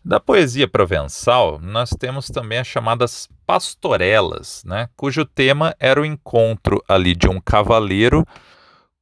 Da 0.03 0.21
poesia 0.21 0.69
provençal, 0.69 1.59
nós 1.59 1.91
temos 1.91 2.29
também 2.29 2.59
as 2.59 2.67
chamadas 2.67 3.29
pastorelas, 3.47 4.63
né, 4.65 4.89
cujo 4.97 5.25
tema 5.25 5.75
era 5.79 6.01
o 6.01 6.05
encontro 6.05 6.83
ali 6.87 7.15
de 7.15 7.29
um 7.29 7.41
cavaleiro 7.41 8.27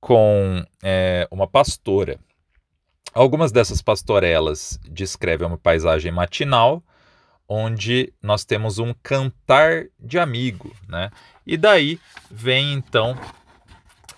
com 0.02 0.64
é, 0.82 1.28
uma 1.30 1.46
pastora. 1.46 2.18
Algumas 3.14 3.52
dessas 3.52 3.80
pastorelas 3.80 4.78
descrevem 4.82 5.46
uma 5.46 5.56
paisagem 5.56 6.10
matinal, 6.10 6.82
onde 7.48 8.12
nós 8.20 8.44
temos 8.44 8.80
um 8.80 8.92
cantar 9.00 9.84
de 10.00 10.18
amigo, 10.18 10.74
né? 10.88 11.08
E 11.46 11.56
daí 11.56 12.00
vem 12.28 12.72
então 12.72 13.16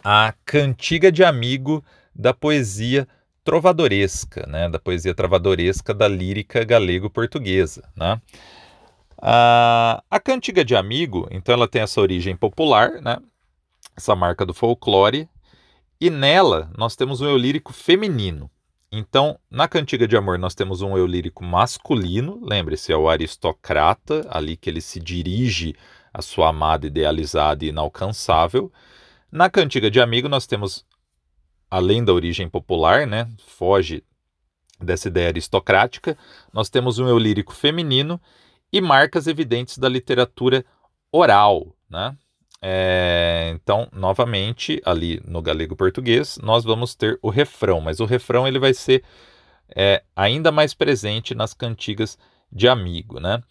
a 0.03 0.33
cantiga 0.47 1.13
de 1.13 1.23
amigo 1.23 1.85
da 2.15 2.33
poesia 2.33 3.07
trovadoresca, 3.45 4.47
né? 4.47 4.71
Da 4.71 4.79
poesia 4.79 5.15
trovadoresca 5.15 5.93
da 5.93 6.09
lírica 6.09 6.65
galego-portuguesa, 6.65 7.87
né? 7.95 8.19
A, 9.21 10.03
a 10.11 10.19
cantiga 10.19 10.65
de 10.65 10.75
amigo, 10.75 11.29
então, 11.31 11.55
ela 11.55 11.69
tem 11.69 11.83
essa 11.83 12.01
origem 12.01 12.35
popular, 12.35 13.03
né? 13.03 13.19
Essa 13.95 14.17
marca 14.17 14.47
do 14.47 14.55
folclore, 14.55 15.29
e 16.01 16.11
nela 16.11 16.71
nós 16.77 16.97
temos 16.97 17.21
um 17.21 17.27
eu 17.27 17.37
lírico 17.37 17.73
feminino. 17.73 18.51
Então, 18.97 19.39
na 19.51 19.67
cantiga 19.67 20.07
de 20.07 20.17
amor, 20.17 20.39
nós 20.39 20.55
temos 20.55 20.81
um 20.81 20.97
eu 20.97 21.05
lírico 21.05 21.43
masculino, 21.43 22.41
lembre-se, 22.41 22.93
é 22.93 22.97
o 22.97 23.09
aristocrata, 23.09 24.25
ali 24.31 24.57
que 24.57 24.71
ele 24.71 24.81
se 24.81 25.01
dirige 25.01 25.75
à 26.13 26.23
sua 26.23 26.51
amada 26.51 26.87
idealizada 26.87 27.65
e 27.65 27.71
inalcançável. 27.71 28.73
Na 29.33 29.51
cantiga 29.51 29.91
de 29.91 30.01
amigo, 30.01 30.29
nós 30.29 30.47
temos, 30.47 30.87
além 31.69 32.05
da 32.05 32.13
origem 32.13 32.49
popular, 32.49 33.05
né, 33.05 33.29
foge 33.49 34.05
dessa 34.81 35.09
ideia 35.09 35.29
aristocrática, 35.29 36.17
nós 36.53 36.69
temos 36.69 37.01
um 37.01 37.09
eu 37.09 37.19
lírico 37.19 37.53
feminino 37.53 38.21
e 38.73 38.81
marcas 38.81 39.27
evidentes 39.27 39.77
da 39.77 39.89
literatura 39.89 40.65
oral, 41.11 41.75
né? 41.89 42.17
É, 42.67 43.51
então, 43.55 43.87
novamente, 43.93 44.81
ali 44.87 45.21
no 45.23 45.43
galego 45.43 45.77
português, 45.77 46.39
nós 46.43 46.65
vamos 46.65 46.95
ter 46.95 47.19
o 47.21 47.29
refrão, 47.29 47.79
mas 47.79 48.01
o 48.01 48.07
refrão 48.07 48.49
ele 48.49 48.59
vai 48.59 48.73
ser 48.73 49.05
é, 49.77 50.03
ainda 50.17 50.51
mais 50.51 50.73
presente 50.73 51.35
nas 51.35 51.53
cantigas 51.53 52.17
de 52.51 52.67
amigo, 52.67 53.21
né? 53.21 53.43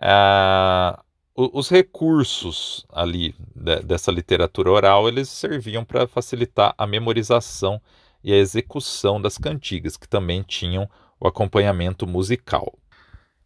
Ah, 0.00 1.02
os 1.34 1.68
recursos 1.68 2.86
ali 2.92 3.34
de, 3.52 3.80
dessa 3.80 4.12
literatura 4.12 4.70
oral, 4.70 5.08
eles 5.08 5.28
serviam 5.28 5.84
para 5.84 6.06
facilitar 6.06 6.72
a 6.78 6.86
memorização 6.86 7.82
e 8.22 8.32
a 8.32 8.36
execução 8.36 9.20
das 9.20 9.36
cantigas, 9.36 9.96
que 9.96 10.08
também 10.08 10.44
tinham 10.44 10.88
o 11.18 11.26
acompanhamento 11.26 12.06
musical. 12.06 12.72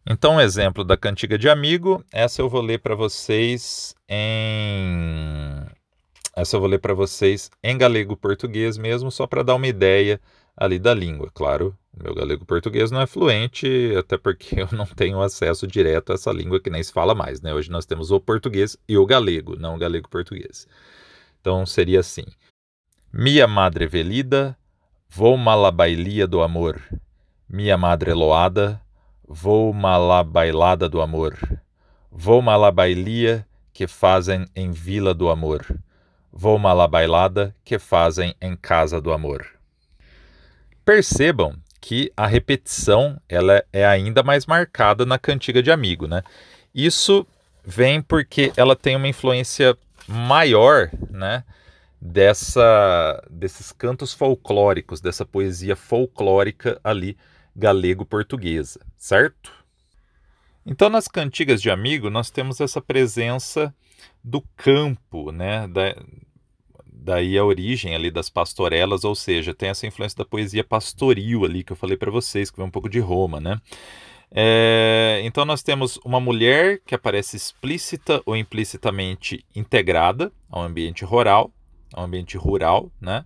Então, 0.07 0.35
um 0.35 0.41
exemplo 0.41 0.83
da 0.83 0.95
cantiga 0.95 1.39
de 1.39 1.49
amigo, 1.49 2.05
essa 2.13 2.39
eu 2.39 2.47
vou 2.47 2.61
ler 2.61 2.79
para 2.81 2.93
vocês 2.93 3.96
em 4.09 5.65
essa 6.35 6.55
eu 6.55 6.59
vou 6.59 6.69
ler 6.69 6.79
para 6.79 6.93
vocês 6.93 7.49
em 7.63 7.77
galego 7.77 8.15
português 8.15 8.77
mesmo, 8.77 9.11
só 9.11 9.25
para 9.25 9.41
dar 9.41 9.55
uma 9.55 9.67
ideia 9.67 10.21
ali 10.55 10.77
da 10.77 10.93
língua. 10.93 11.31
Claro, 11.33 11.75
meu 11.91 12.13
galego 12.13 12.45
português 12.45 12.91
não 12.91 13.01
é 13.01 13.07
fluente, 13.07 13.67
até 13.97 14.17
porque 14.17 14.59
eu 14.61 14.67
não 14.71 14.85
tenho 14.85 15.21
acesso 15.21 15.65
direto 15.65 16.11
a 16.11 16.15
essa 16.15 16.31
língua 16.31 16.59
que 16.59 16.69
nem 16.69 16.83
se 16.83 16.93
fala 16.93 17.15
mais, 17.15 17.41
né? 17.41 17.53
Hoje 17.53 17.71
nós 17.71 17.85
temos 17.85 18.11
o 18.11 18.19
português 18.19 18.77
e 18.87 18.97
o 18.97 19.05
galego, 19.05 19.55
não 19.59 19.75
o 19.75 19.79
galego 19.79 20.07
português. 20.09 20.67
Então 21.41 21.65
seria 21.65 22.01
assim: 22.01 22.25
Minha 23.11 23.47
madre 23.47 23.87
velida, 23.87 24.55
vou 25.09 25.37
malabailia 25.37 26.27
do 26.27 26.41
amor. 26.41 26.79
Minha 27.49 27.77
madre 27.77 28.13
loada, 28.13 28.79
Vou 29.29 29.73
malabailada 29.73 30.87
do 30.87 31.01
amor. 31.01 31.37
Vou 32.09 32.41
malabailia 32.41 33.45
que 33.77 33.85
fazem 33.85 34.47
em 34.55 34.71
vila 34.71 35.13
do 35.13 35.29
amor. 35.29 35.63
Vou 36.33 36.57
malabailada 36.57 37.55
que 37.63 37.77
fazem 37.77 38.33
em 38.41 38.55
casa 38.55 38.99
do 38.99 39.13
amor. 39.13 39.45
Percebam 40.83 41.55
que 41.79 42.11
a 42.17 42.25
repetição 42.25 43.21
ela 43.29 43.63
é 43.71 43.85
ainda 43.85 44.23
mais 44.23 44.47
marcada 44.47 45.05
na 45.05 45.19
cantiga 45.19 45.61
de 45.61 45.69
amigo, 45.69 46.07
né? 46.07 46.23
Isso 46.73 47.23
vem 47.63 48.01
porque 48.01 48.51
ela 48.57 48.75
tem 48.75 48.95
uma 48.95 49.07
influência 49.07 49.77
maior, 50.07 50.89
né? 51.11 51.43
Dessa, 52.01 53.23
desses 53.29 53.71
cantos 53.71 54.11
folclóricos, 54.11 54.99
dessa 55.01 55.23
poesia 55.23 55.75
folclórica 55.75 56.81
ali 56.83 57.15
galego-portuguesa, 57.55 58.79
certo? 58.97 59.53
Então, 60.69 60.89
nas 60.89 61.07
cantigas 61.07 61.61
de 61.61 61.69
amigo, 61.69 62.09
nós 62.09 62.29
temos 62.29 62.59
essa 62.59 62.81
presença 62.81 63.73
do 64.21 64.41
campo, 64.57 65.31
né? 65.31 65.65
Da, 65.69 65.95
daí 66.91 67.37
a 67.37 67.45
origem 67.45 67.95
ali 67.95 68.11
das 68.11 68.29
pastorelas, 68.29 69.05
ou 69.05 69.15
seja, 69.15 69.53
tem 69.53 69.69
essa 69.69 69.87
influência 69.87 70.17
da 70.17 70.25
poesia 70.25 70.65
pastoril 70.65 71.45
ali 71.45 71.63
que 71.63 71.71
eu 71.71 71.77
falei 71.77 71.95
para 71.95 72.11
vocês, 72.11 72.51
que 72.51 72.57
vem 72.57 72.65
um 72.65 72.71
pouco 72.71 72.89
de 72.89 72.99
Roma, 72.99 73.39
né? 73.39 73.61
É, 74.29 75.21
então 75.23 75.45
nós 75.45 75.63
temos 75.63 75.97
uma 76.03 76.19
mulher 76.19 76.81
que 76.85 76.93
aparece 76.93 77.37
explícita 77.37 78.21
ou 78.25 78.35
implicitamente 78.35 79.45
integrada 79.55 80.33
ao 80.49 80.63
ambiente 80.63 81.05
rural, 81.05 81.49
ao 81.93 82.03
ambiente 82.03 82.35
rural, 82.35 82.91
né? 82.99 83.23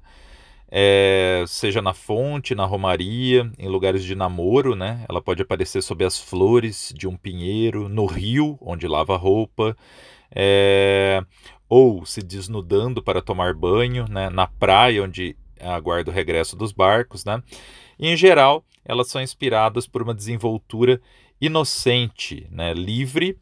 É, 0.71 1.43
seja 1.47 1.81
na 1.81 1.93
fonte, 1.93 2.55
na 2.55 2.65
romaria, 2.65 3.51
em 3.59 3.67
lugares 3.67 4.05
de 4.05 4.15
namoro, 4.15 4.73
né? 4.73 5.05
Ela 5.09 5.21
pode 5.21 5.41
aparecer 5.41 5.83
sob 5.83 6.05
as 6.05 6.17
flores 6.17 6.93
de 6.95 7.07
um 7.07 7.17
pinheiro, 7.17 7.89
no 7.89 8.05
rio, 8.05 8.57
onde 8.61 8.87
lava 8.87 9.17
roupa, 9.17 9.75
é, 10.33 11.21
ou 11.67 12.05
se 12.05 12.21
desnudando 12.21 13.03
para 13.03 13.21
tomar 13.21 13.53
banho, 13.53 14.05
né? 14.09 14.29
Na 14.29 14.47
praia, 14.47 15.03
onde 15.03 15.35
aguarda 15.59 16.09
o 16.09 16.13
regresso 16.13 16.55
dos 16.55 16.71
barcos, 16.71 17.25
né? 17.25 17.43
E, 17.99 18.07
em 18.07 18.15
geral, 18.15 18.63
elas 18.85 19.09
são 19.09 19.21
inspiradas 19.21 19.85
por 19.85 20.01
uma 20.01 20.13
desenvoltura 20.13 21.01
inocente, 21.39 22.47
né? 22.49 22.73
livre, 22.73 23.37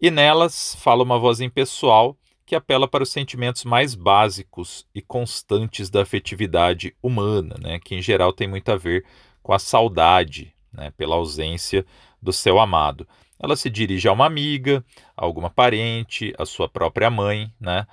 e 0.00 0.10
nelas 0.10 0.74
fala 0.76 1.02
uma 1.02 1.18
voz 1.18 1.40
impessoal 1.40 2.16
que 2.52 2.56
apela 2.56 2.86
para 2.86 3.02
os 3.02 3.08
sentimentos 3.08 3.64
mais 3.64 3.94
básicos 3.94 4.86
e 4.94 5.00
constantes 5.00 5.88
da 5.88 6.02
afetividade 6.02 6.94
humana, 7.02 7.56
né, 7.58 7.80
que 7.82 7.94
em 7.94 8.02
geral 8.02 8.30
tem 8.30 8.46
muito 8.46 8.70
a 8.70 8.76
ver 8.76 9.06
com 9.42 9.54
a 9.54 9.58
saudade 9.58 10.54
né, 10.70 10.92
pela 10.94 11.16
ausência 11.16 11.82
do 12.20 12.30
seu 12.30 12.60
amado. 12.60 13.08
Ela 13.40 13.56
se 13.56 13.70
dirige 13.70 14.06
a 14.06 14.12
uma 14.12 14.26
amiga, 14.26 14.84
a 15.16 15.24
alguma 15.24 15.48
parente, 15.48 16.34
a 16.38 16.44
sua 16.44 16.68
própria 16.68 17.08
mãe, 17.08 17.50
né, 17.58 17.86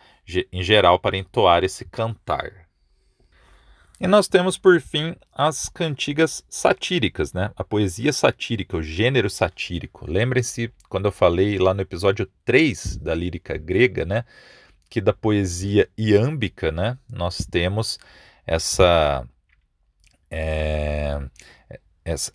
em 0.51 0.61
geral 0.61 0.99
para 0.99 1.15
entoar 1.15 1.63
esse 1.63 1.85
cantar. 1.85 2.67
E 3.99 4.07
nós 4.07 4.29
temos, 4.29 4.57
por 4.57 4.79
fim, 4.79 5.13
as 5.33 5.67
cantigas 5.67 6.41
satíricas, 6.49 7.33
né? 7.33 7.51
A 7.57 7.65
poesia 7.65 8.13
satírica, 8.13 8.77
o 8.77 8.81
gênero 8.81 9.29
satírico. 9.29 10.09
Lembrem-se 10.09 10.71
quando 10.87 11.05
eu 11.05 11.11
falei 11.11 11.57
lá 11.57 11.73
no 11.73 11.81
episódio 11.81 12.25
3 12.45 12.95
da 12.97 13.13
lírica 13.13 13.57
grega, 13.57 14.05
né? 14.05 14.23
Que 14.89 15.01
da 15.01 15.11
poesia 15.11 15.89
iâmbica, 15.97 16.71
né? 16.71 16.97
Nós 17.09 17.45
temos 17.45 17.99
essa. 18.47 19.27
É, 20.31 21.19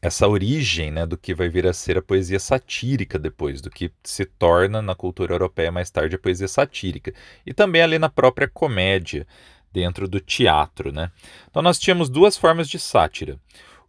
essa, 0.03 0.29
origem 0.29 0.90
né, 0.90 1.07
do 1.07 1.16
que 1.16 1.35
vai 1.35 1.48
vir 1.48 1.66
a 1.66 1.72
ser 1.72 1.98
a 1.98 2.03
poesia 2.03 2.38
satírica 2.38 3.18
depois, 3.18 3.61
do 3.61 3.70
que 3.70 3.90
se 4.05 4.24
torna 4.24 4.81
na 4.81 4.94
cultura 4.94 5.35
europeia 5.35 5.72
mais 5.72 5.90
tarde 5.90 6.14
a 6.14 6.18
poesia 6.18 6.46
satírica. 6.46 7.12
E 7.44 7.53
também 7.53 7.83
ali 7.83 7.98
na 7.98 8.09
própria 8.09 8.48
comédia 8.48 9.27
dentro 9.75 10.07
do 10.07 10.21
teatro. 10.21 10.93
Né? 10.93 11.11
Então 11.51 11.61
nós 11.61 11.79
tínhamos 11.79 12.09
duas 12.09 12.39
formas 12.39 12.69
de 12.69 12.79
sátira. 12.79 13.39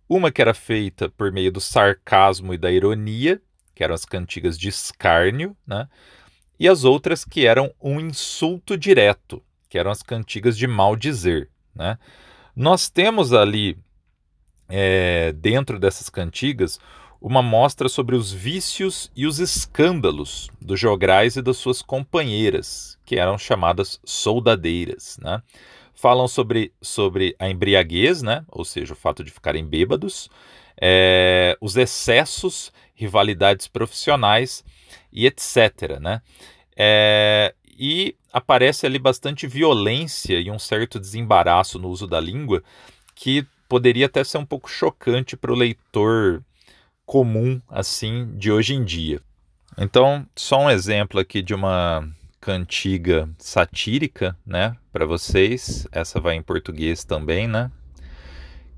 Uma 0.09 0.31
que 0.31 0.41
era 0.41 0.53
feita 0.53 1.07
por 1.09 1.31
meio 1.31 1.51
do 1.51 1.61
sarcasmo 1.61 2.53
e 2.53 2.57
da 2.57 2.71
ironia, 2.71 3.39
que 3.75 3.83
eram 3.83 3.93
as 3.93 4.03
cantigas 4.03 4.57
de 4.57 4.67
escárnio, 4.67 5.55
né? 5.65 5.87
e 6.59 6.67
as 6.67 6.83
outras 6.83 7.23
que 7.23 7.45
eram 7.45 7.71
um 7.81 7.99
insulto 7.99 8.77
direto, 8.77 9.41
que 9.69 9.77
eram 9.77 9.91
as 9.91 10.01
cantigas 10.01 10.57
de 10.57 10.67
maldizer. 10.67 11.49
Né? 11.73 11.97
Nós 12.55 12.89
temos 12.89 13.33
ali, 13.33 13.77
é, 14.67 15.31
dentro 15.33 15.79
dessas 15.79 16.09
cantigas, 16.09 16.79
uma 17.21 17.41
mostra 17.41 17.89
sobre 17.89 18.15
os 18.15 18.31
vícios 18.31 19.11
e 19.15 19.25
os 19.25 19.39
escândalos 19.39 20.49
dos 20.61 20.79
jograis 20.79 21.35
e 21.35 21.41
das 21.41 21.57
suas 21.57 21.81
companheiras, 21.81 22.97
que 23.05 23.17
eram 23.17 23.37
chamadas 23.37 23.99
soldadeiras. 24.03 25.17
Né? 25.21 25.41
falam 25.95 26.27
sobre, 26.27 26.73
sobre 26.81 27.35
a 27.39 27.49
embriaguez, 27.49 28.21
né? 28.21 28.45
ou 28.49 28.65
seja, 28.65 28.93
o 28.93 28.97
fato 28.97 29.23
de 29.23 29.31
ficarem 29.31 29.65
bêbados, 29.65 30.29
é, 30.79 31.57
os 31.61 31.77
excessos, 31.77 32.71
rivalidades 32.93 33.67
profissionais 33.67 34.63
e 35.11 35.25
etc. 35.25 35.99
Né? 35.99 36.21
É, 36.75 37.55
e 37.67 38.15
aparece 38.31 38.85
ali 38.85 38.99
bastante 38.99 39.47
violência 39.47 40.39
e 40.39 40.51
um 40.51 40.59
certo 40.59 40.99
desembaraço 40.99 41.79
no 41.79 41.89
uso 41.89 42.05
da 42.05 42.19
língua 42.19 42.61
que 43.15 43.47
poderia 43.67 44.05
até 44.05 44.23
ser 44.23 44.37
um 44.37 44.45
pouco 44.45 44.69
chocante 44.69 45.37
para 45.37 45.51
o 45.51 45.55
leitor 45.55 46.43
comum 47.05 47.61
assim 47.69 48.35
de 48.37 48.51
hoje 48.51 48.73
em 48.73 48.83
dia. 48.83 49.21
Então, 49.77 50.25
só 50.35 50.61
um 50.61 50.69
exemplo 50.69 51.19
aqui 51.19 51.41
de 51.41 51.53
uma 51.53 52.07
cantiga 52.39 53.29
satírica, 53.37 54.37
né, 54.45 54.75
para 54.91 55.05
vocês. 55.05 55.87
Essa 55.91 56.19
vai 56.19 56.35
em 56.35 56.41
português 56.41 57.03
também, 57.03 57.47
né? 57.47 57.71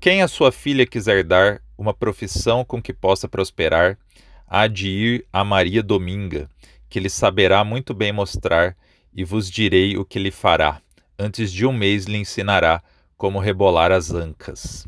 Quem 0.00 0.22
a 0.22 0.28
sua 0.28 0.50
filha 0.50 0.86
quiser 0.86 1.24
dar 1.24 1.60
uma 1.76 1.92
profissão 1.92 2.64
com 2.64 2.80
que 2.80 2.92
possa 2.92 3.28
prosperar, 3.28 3.98
há 4.46 4.66
de 4.66 4.88
ir 4.88 5.26
a 5.32 5.44
Maria 5.44 5.82
Dominga, 5.82 6.48
que 6.88 6.98
lhe 6.98 7.10
saberá 7.10 7.62
muito 7.62 7.92
bem 7.92 8.12
mostrar, 8.12 8.76
e 9.14 9.24
vos 9.24 9.50
direi 9.50 9.96
o 9.96 10.04
que 10.04 10.18
lhe 10.18 10.30
fará. 10.30 10.80
Antes 11.18 11.52
de 11.52 11.66
um 11.66 11.72
mês 11.72 12.04
lhe 12.06 12.16
ensinará 12.16 12.82
como 13.16 13.40
rebolar 13.40 13.90
as 13.90 14.12
ancas. 14.12 14.86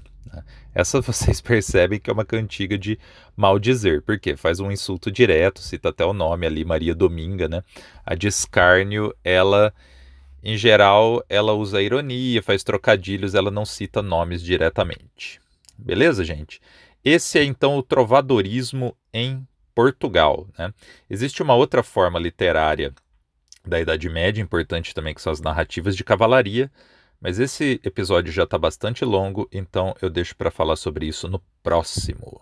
Essa 0.74 1.00
vocês 1.02 1.40
percebem 1.40 1.98
que 1.98 2.10
é 2.10 2.12
uma 2.12 2.24
cantiga 2.24 2.78
de 2.78 2.98
maldizer, 3.36 4.02
porque 4.02 4.36
faz 4.36 4.60
um 4.60 4.70
insulto 4.70 5.10
direto, 5.10 5.60
cita 5.60 5.90
até 5.90 6.04
o 6.04 6.12
nome 6.12 6.46
ali, 6.46 6.64
Maria 6.64 6.94
Dominga, 6.94 7.48
né? 7.48 7.62
A 8.04 8.14
de 8.14 8.28
escárnio, 8.28 9.14
ela, 9.24 9.72
em 10.42 10.56
geral, 10.56 11.24
ela 11.28 11.52
usa 11.52 11.82
ironia, 11.82 12.42
faz 12.42 12.62
trocadilhos, 12.62 13.34
ela 13.34 13.50
não 13.50 13.64
cita 13.64 14.02
nomes 14.02 14.42
diretamente. 14.42 15.40
Beleza, 15.76 16.24
gente? 16.24 16.60
Esse 17.04 17.38
é 17.38 17.44
então 17.44 17.76
o 17.76 17.82
trovadorismo 17.82 18.94
em 19.12 19.46
Portugal. 19.74 20.46
Né? 20.58 20.72
Existe 21.08 21.42
uma 21.42 21.54
outra 21.54 21.82
forma 21.82 22.18
literária 22.18 22.92
da 23.66 23.80
Idade 23.80 24.08
Média, 24.08 24.42
importante 24.42 24.94
também, 24.94 25.14
que 25.14 25.22
são 25.22 25.32
as 25.32 25.40
narrativas 25.40 25.96
de 25.96 26.04
cavalaria, 26.04 26.70
mas 27.20 27.38
esse 27.38 27.80
episódio 27.84 28.32
já 28.32 28.44
está 28.44 28.56
bastante 28.56 29.04
longo, 29.04 29.48
então 29.52 29.94
eu 30.00 30.08
deixo 30.08 30.34
para 30.36 30.50
falar 30.50 30.76
sobre 30.76 31.06
isso 31.06 31.28
no 31.28 31.42
próximo. 31.62 32.40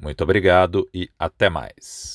Muito 0.00 0.22
obrigado 0.22 0.88
e 0.94 1.10
até 1.18 1.50
mais. 1.50 2.10